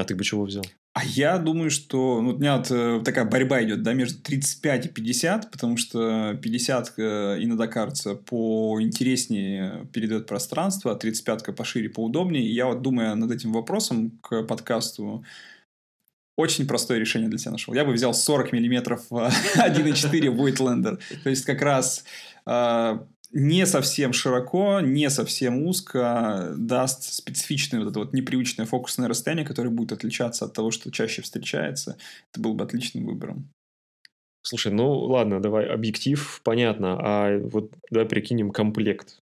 [0.00, 0.64] А ты бы чего взял?
[0.94, 4.86] А я думаю, что ну, у меня вот э, такая борьба идет да, между 35
[4.86, 7.02] и 50, потому что 50 э,
[7.40, 12.42] иногда кажется поинтереснее передает пространство, а 35 пошире, поудобнее.
[12.44, 15.24] И я вот думаю над этим вопросом к подкасту,
[16.36, 17.74] очень простое решение для себя нашел.
[17.74, 20.98] Я бы взял 40 миллиметров 1.4 Voigtlander.
[21.22, 22.04] То есть, как раз
[22.46, 22.98] э,
[23.32, 29.70] не совсем широко, не совсем узко даст специфичное вот это вот непривычное фокусное расстояние, которое
[29.70, 31.96] будет отличаться от того, что чаще встречается.
[32.32, 33.48] Это был бы отличным выбором.
[34.42, 39.18] Слушай, ну ладно, давай объектив, понятно, а вот давай прикинем комплект.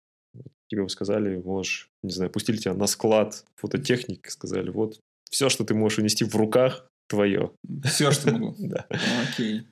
[0.69, 4.99] Тебе вы сказали, можешь, не знаю, пустили тебя на склад фототехник, сказали, вот
[5.31, 7.51] все, что ты можешь унести в руках, твое.
[7.85, 8.55] Все, что могу.
[8.59, 8.87] Да.
[9.29, 9.67] Окей.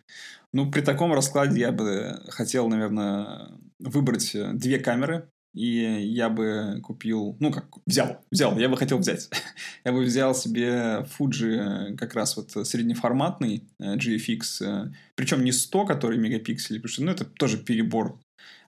[0.57, 6.81] Ну, при таком раскладе я бы хотел, наверное, выбрать э, две камеры, и я бы
[6.83, 9.29] купил, ну как, взял, взял, я бы хотел взять.
[9.85, 15.85] я бы взял себе Fuji э, как раз вот среднеформатный э, GFX, причем не 100,
[15.85, 18.19] который мегапикселей, потому что, ну, это тоже перебор,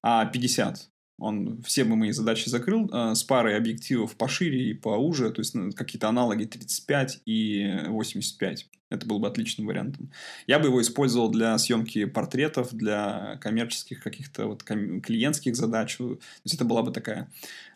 [0.03, 0.91] а 50.
[1.19, 5.55] Он все бы мои задачи закрыл э, с парой объективов пошире и поуже, то есть
[5.55, 8.69] ну, какие-то аналоги 35 и 85.
[8.91, 10.11] Это был бы отличным вариантом.
[10.47, 15.97] Я бы его использовал для съемки портретов, для коммерческих каких-то вот клиентских задач.
[15.97, 17.31] То есть это была бы такая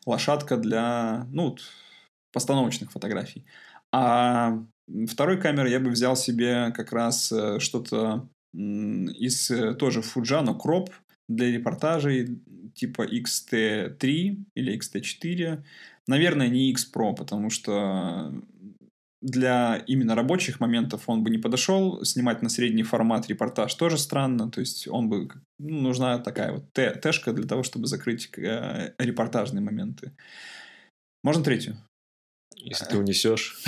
[0.07, 1.57] лошадка для ну,
[2.33, 3.45] постановочных фотографий.
[3.91, 4.59] А
[5.09, 10.55] второй камеры я бы взял себе как раз э, что-то из э, тоже Fuji, но
[10.55, 10.91] кроп
[11.35, 12.39] для репортажей
[12.75, 15.63] типа XT3 или XT4.
[16.07, 18.33] Наверное, не X Pro, потому что
[19.21, 22.05] для именно рабочих моментов он бы не подошел.
[22.05, 24.51] Снимать на средний формат репортаж тоже странно.
[24.51, 25.29] То есть он бы
[25.59, 30.13] ну, нужна такая вот тэшка для того, чтобы закрыть э, репортажные моменты.
[31.23, 31.77] Можно третью?
[32.57, 33.63] Если ты унесешь.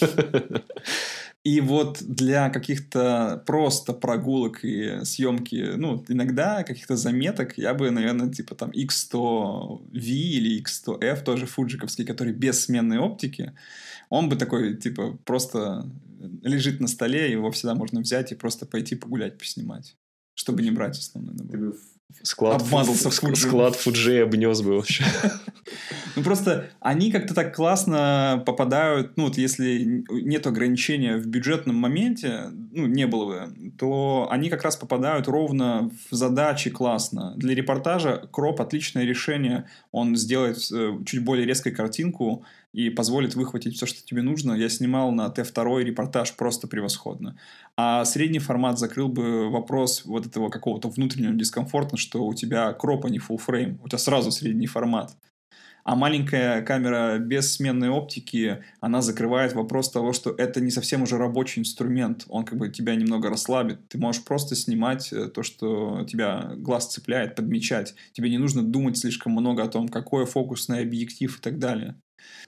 [1.44, 8.30] И вот для каких-то просто прогулок и съемки, ну, иногда каких-то заметок, я бы, наверное,
[8.30, 13.52] типа там X100V или X100F, тоже фуджиковский, который без сменной оптики,
[14.08, 15.90] он бы такой, типа, просто
[16.42, 19.96] лежит на столе, его всегда можно взять и просто пойти погулять, поснимать,
[20.34, 21.58] чтобы не брать основной набор.
[22.22, 25.04] Склад, Обмазался фу, склад Фуджи обнес бы вообще.
[26.14, 32.50] Ну, просто они как-то так классно попадают, ну, вот если нет ограничения в бюджетном моменте,
[32.72, 37.32] ну, не было бы, то они как раз попадают ровно в задачи классно.
[37.36, 39.66] Для репортажа Кроп отличное решение.
[39.90, 44.52] Он сделает э, чуть более резкую картинку, и позволит выхватить все, что тебе нужно.
[44.52, 47.38] Я снимал на Т2 репортаж просто превосходно.
[47.76, 53.04] А средний формат закрыл бы вопрос вот этого какого-то внутреннего дискомфорта, что у тебя кроп,
[53.06, 53.78] а не frame.
[53.82, 55.16] У тебя сразу средний формат.
[55.84, 61.18] А маленькая камера без сменной оптики, она закрывает вопрос того, что это не совсем уже
[61.18, 62.24] рабочий инструмент.
[62.28, 63.88] Он как бы тебя немного расслабит.
[63.88, 67.96] Ты можешь просто снимать э, то, что тебя глаз цепляет, подмечать.
[68.12, 71.96] Тебе не нужно думать слишком много о том, какой фокусный объектив и так далее.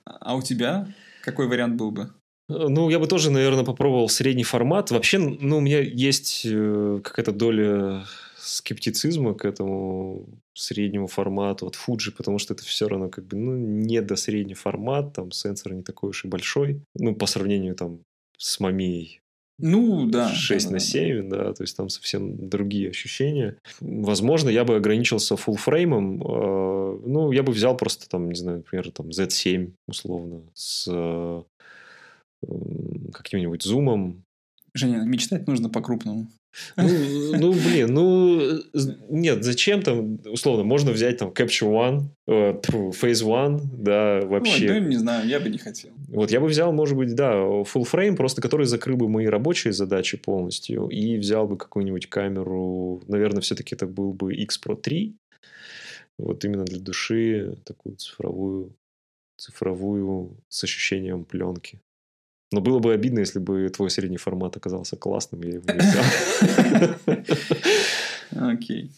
[0.05, 0.89] А у тебя
[1.22, 2.11] какой вариант был бы?
[2.49, 4.91] Ну, я бы тоже, наверное, попробовал средний формат.
[4.91, 8.05] Вообще, ну, у меня есть э, какая-то доля
[8.37, 13.57] скептицизма к этому среднему формату от Fuji, потому что это все равно как бы, ну,
[13.57, 18.01] не до средний формат, там сенсор не такой уж и большой, ну, по сравнению там
[18.37, 19.20] с Мамией.
[19.59, 20.28] Ну, да.
[20.28, 21.36] 6 да, на 7, да.
[21.36, 23.57] да, то есть там совсем другие ощущения.
[23.80, 26.20] Возможно, я бы ограничился фуллфреймом.
[26.22, 31.42] Э, ну, я бы взял просто там, не знаю, например, там Z7 условно с э,
[33.12, 34.24] каким-нибудь зумом.
[34.74, 36.28] Женя, мечтать нужно по-крупному.
[36.76, 36.88] Ну,
[37.38, 38.62] ну, блин, ну,
[39.09, 44.70] нет, зачем там, условно, можно взять там Capture One, э, Phase One, да, вообще.
[44.70, 45.90] Ой, ну, не знаю, я бы не хотел.
[46.09, 49.72] Вот я бы взял, может быть, да, full frame, просто который закрыл бы мои рабочие
[49.72, 55.14] задачи полностью, и взял бы какую-нибудь камеру, наверное, все-таки это был бы X Pro 3,
[56.18, 58.76] вот именно для души, такую цифровую,
[59.36, 61.80] цифровую с ощущением пленки.
[62.55, 67.32] Но было бы обидно, если бы твой средний формат оказался классным, я его не взял.
[68.52, 68.92] Окей.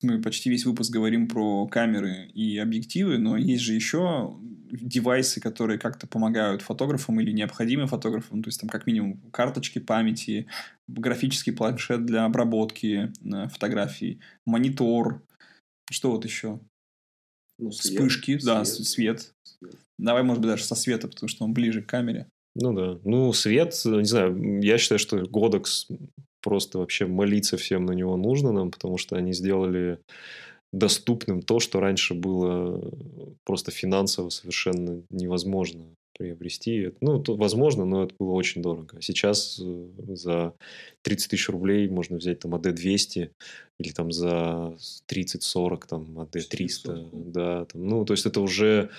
[0.00, 4.38] Мы почти весь выпуск говорим про камеры и объективы, но есть же еще
[4.70, 10.46] девайсы, которые как-то помогают фотографам или необходимы фотографам, то есть там как минимум карточки памяти,
[10.88, 15.22] графический планшет для обработки э, фотографий, монитор,
[15.90, 16.58] что вот еще?
[17.58, 19.33] Ну, свет, Вспышки, свет, да, свет.
[19.98, 22.26] Давай, может быть, даже со света, потому что он ближе к камере.
[22.56, 22.98] Ну да.
[23.04, 25.86] Ну, свет, не знаю, я считаю, что Godox
[26.40, 29.98] просто вообще молиться всем на него нужно нам, потому что они сделали
[30.72, 32.92] доступным то, что раньше было
[33.44, 35.84] просто финансово совершенно невозможно
[36.16, 36.92] приобрести.
[37.00, 39.00] Ну, то возможно, но это было очень дорого.
[39.00, 40.54] Сейчас э, за
[41.02, 43.30] 30 тысяч рублей можно взять там AD200
[43.80, 44.76] или там за
[45.08, 47.32] 30-40 там AD300.
[47.32, 48.90] Да, там, ну, то есть это уже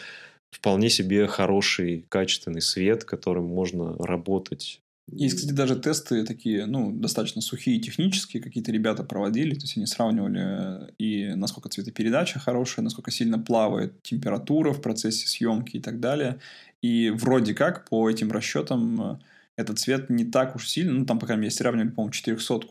[0.51, 4.81] вполне себе хороший, качественный свет, которым можно работать
[5.11, 9.85] есть, кстати, даже тесты такие, ну, достаточно сухие технические, какие-то ребята проводили, то есть они
[9.85, 16.39] сравнивали и насколько цветопередача хорошая, насколько сильно плавает температура в процессе съемки и так далее.
[16.81, 19.19] И вроде как по этим расчетам э,
[19.57, 22.61] этот цвет не так уж сильно, ну, там, по крайней мере, сравнивали, по-моему, 400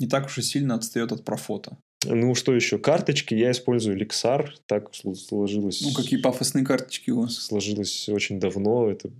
[0.00, 1.78] не так уж и сильно отстает от профота.
[2.06, 2.78] Ну, что еще?
[2.78, 3.34] Карточки.
[3.34, 4.50] Я использую Lexar.
[4.66, 5.82] Так сложилось.
[5.82, 7.34] Ну, какие пафосные карточки у вас.
[7.34, 8.90] Сложилось очень давно.
[8.90, 9.10] Это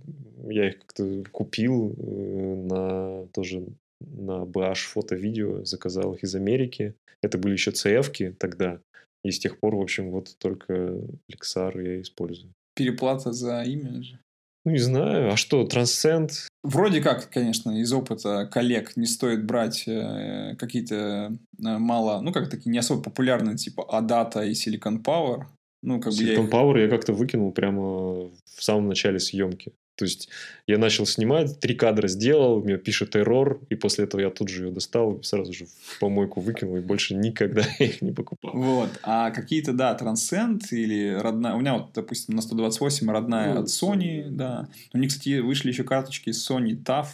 [0.47, 3.65] я их как-то купил э, на тоже
[3.99, 6.95] на BH фото-видео, заказал их из Америки.
[7.21, 8.79] Это были еще CF-ки тогда.
[9.23, 10.95] И с тех пор, в общем, вот только
[11.29, 12.53] Lexar я использую.
[12.75, 14.19] Переплата за имя же?
[14.65, 15.31] Ну, не знаю.
[15.31, 16.31] А что, Transcend?
[16.63, 22.49] Вроде как, конечно, из опыта коллег не стоит брать э, какие-то э, мало, ну, как
[22.49, 25.43] такие не особо популярные, типа Adata и Silicon Power.
[25.81, 26.49] Ну, как Silicon бы я их...
[26.49, 28.29] Power я как-то выкинул прямо
[28.59, 29.71] в самом начале съемки.
[29.99, 30.29] То есть
[30.65, 34.67] я начал снимать, три кадра сделал, мне пишет эррор, и после этого я тут же
[34.67, 38.53] ее достал, сразу же в помойку выкинул, и больше никогда их не покупал.
[38.53, 38.89] Вот.
[39.03, 41.53] А какие-то, да, Transcend или родная...
[41.53, 44.69] У меня вот, допустим, на 128 родная ну, от Sony, да.
[44.93, 47.07] У них, кстати, вышли еще карточки Sony TAF,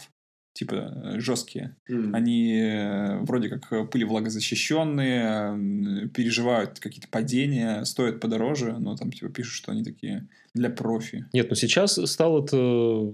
[0.56, 1.76] типа э, жесткие.
[1.90, 2.12] Mm.
[2.14, 9.54] Они э, вроде как пыли влагозащищенные, переживают какие-то падения, стоят подороже, но там типа пишут,
[9.54, 11.26] что они такие для профи.
[11.34, 13.14] Нет, ну сейчас стал это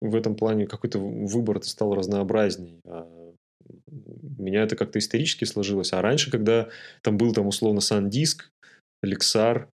[0.00, 2.80] в этом плане какой-то выбор стал разнообразней.
[2.86, 3.06] А
[4.38, 5.92] у меня это как-то исторически сложилось.
[5.92, 6.70] А раньше, когда
[7.02, 8.50] там был там условно Сандиск,
[9.02, 9.68] Лексар,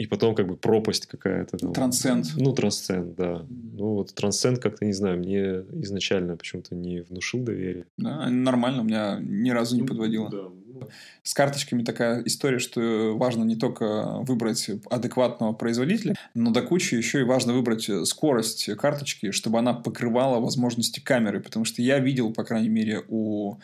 [0.00, 1.58] и потом как бы пропасть какая-то.
[1.58, 1.74] Там.
[1.74, 2.28] Трансцент.
[2.34, 3.44] Ну, трансцент, да.
[3.50, 7.84] Ну, вот трансцент как-то, не знаю, мне изначально почему-то не внушил доверие.
[7.98, 10.30] Да, нормально, у меня ни разу не ну, подводило.
[10.30, 10.86] Да.
[11.22, 17.20] С карточками такая история, что важно не только выбрать адекватного производителя, но до кучи еще
[17.20, 21.40] и важно выбрать скорость карточки, чтобы она покрывала возможности камеры.
[21.40, 23.58] Потому что я видел, по крайней мере, у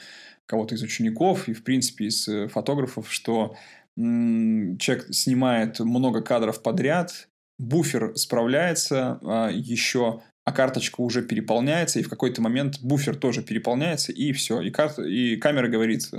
[0.44, 3.56] кого-то из учеников и, в принципе, из фотографов, что
[3.96, 7.28] человек снимает много кадров подряд,
[7.58, 14.12] буфер справляется а, еще, а карточка уже переполняется, и в какой-то момент буфер тоже переполняется,
[14.12, 14.60] и все.
[14.60, 16.16] И, карта, и камера говорит, э,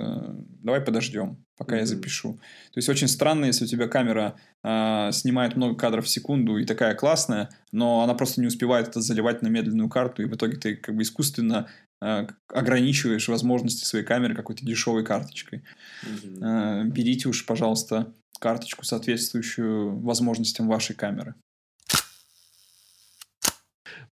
[0.61, 1.80] давай подождем, пока mm-hmm.
[1.80, 2.34] я запишу.
[2.34, 6.65] То есть очень странно, если у тебя камера э, снимает много кадров в секунду и
[6.65, 10.57] такая классная, но она просто не успевает это заливать на медленную карту, и в итоге
[10.57, 11.69] ты как бы искусственно
[12.00, 15.64] ограничиваешь возможности своей камеры какой-то дешевой карточкой.
[16.04, 16.84] Mm-hmm.
[16.86, 21.36] Берите уж, пожалуйста, карточку, соответствующую возможностям вашей камеры.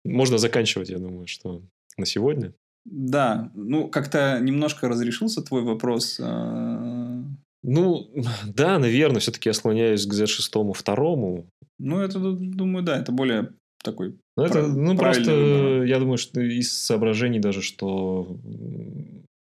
[0.04, 1.64] Можно заканчивать, я думаю, что
[1.98, 2.54] на сегодня.
[2.86, 6.20] Да, ну как-то немножко разрешился твой вопрос.
[6.20, 7.24] Э.
[7.64, 8.12] Ну,
[8.46, 11.50] да, наверное, все-таки я склоняюсь к Z6 второму.
[11.80, 15.84] Ну, это, думаю, да, это более такой ну, это, ну просто, выбор.
[15.84, 18.38] я думаю, что из соображений даже, что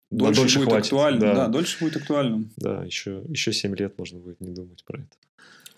[0.10, 0.86] дольше, дольше будет хватит.
[0.86, 1.22] актуальным.
[1.22, 1.34] Да.
[1.36, 2.52] да, дольше будет актуальным.
[2.58, 5.18] Да, еще, еще 7 лет можно будет не думать про это.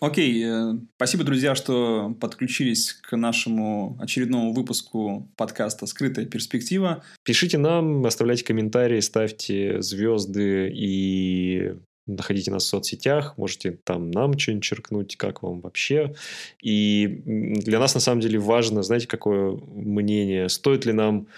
[0.02, 7.04] Окей, э, спасибо, друзья, что подключились к нашему очередному выпуску подкаста «Скрытая перспектива».
[7.22, 11.74] Пишите нам, оставляйте комментарии, ставьте звезды и
[12.06, 16.14] находите нас в соцсетях, можете там нам что-нибудь черкнуть, как вам вообще.
[16.60, 21.28] И для нас на самом деле важно, знаете, какое мнение, стоит ли нам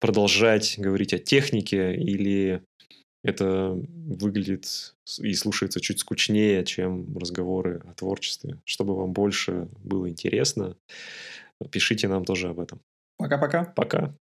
[0.00, 2.62] продолжать говорить о технике или
[3.24, 8.60] это выглядит и слушается чуть скучнее, чем разговоры о творчестве.
[8.64, 10.76] Чтобы вам больше было интересно,
[11.70, 12.80] пишите нам тоже об этом.
[13.16, 13.64] Пока-пока.
[13.76, 14.16] Пока.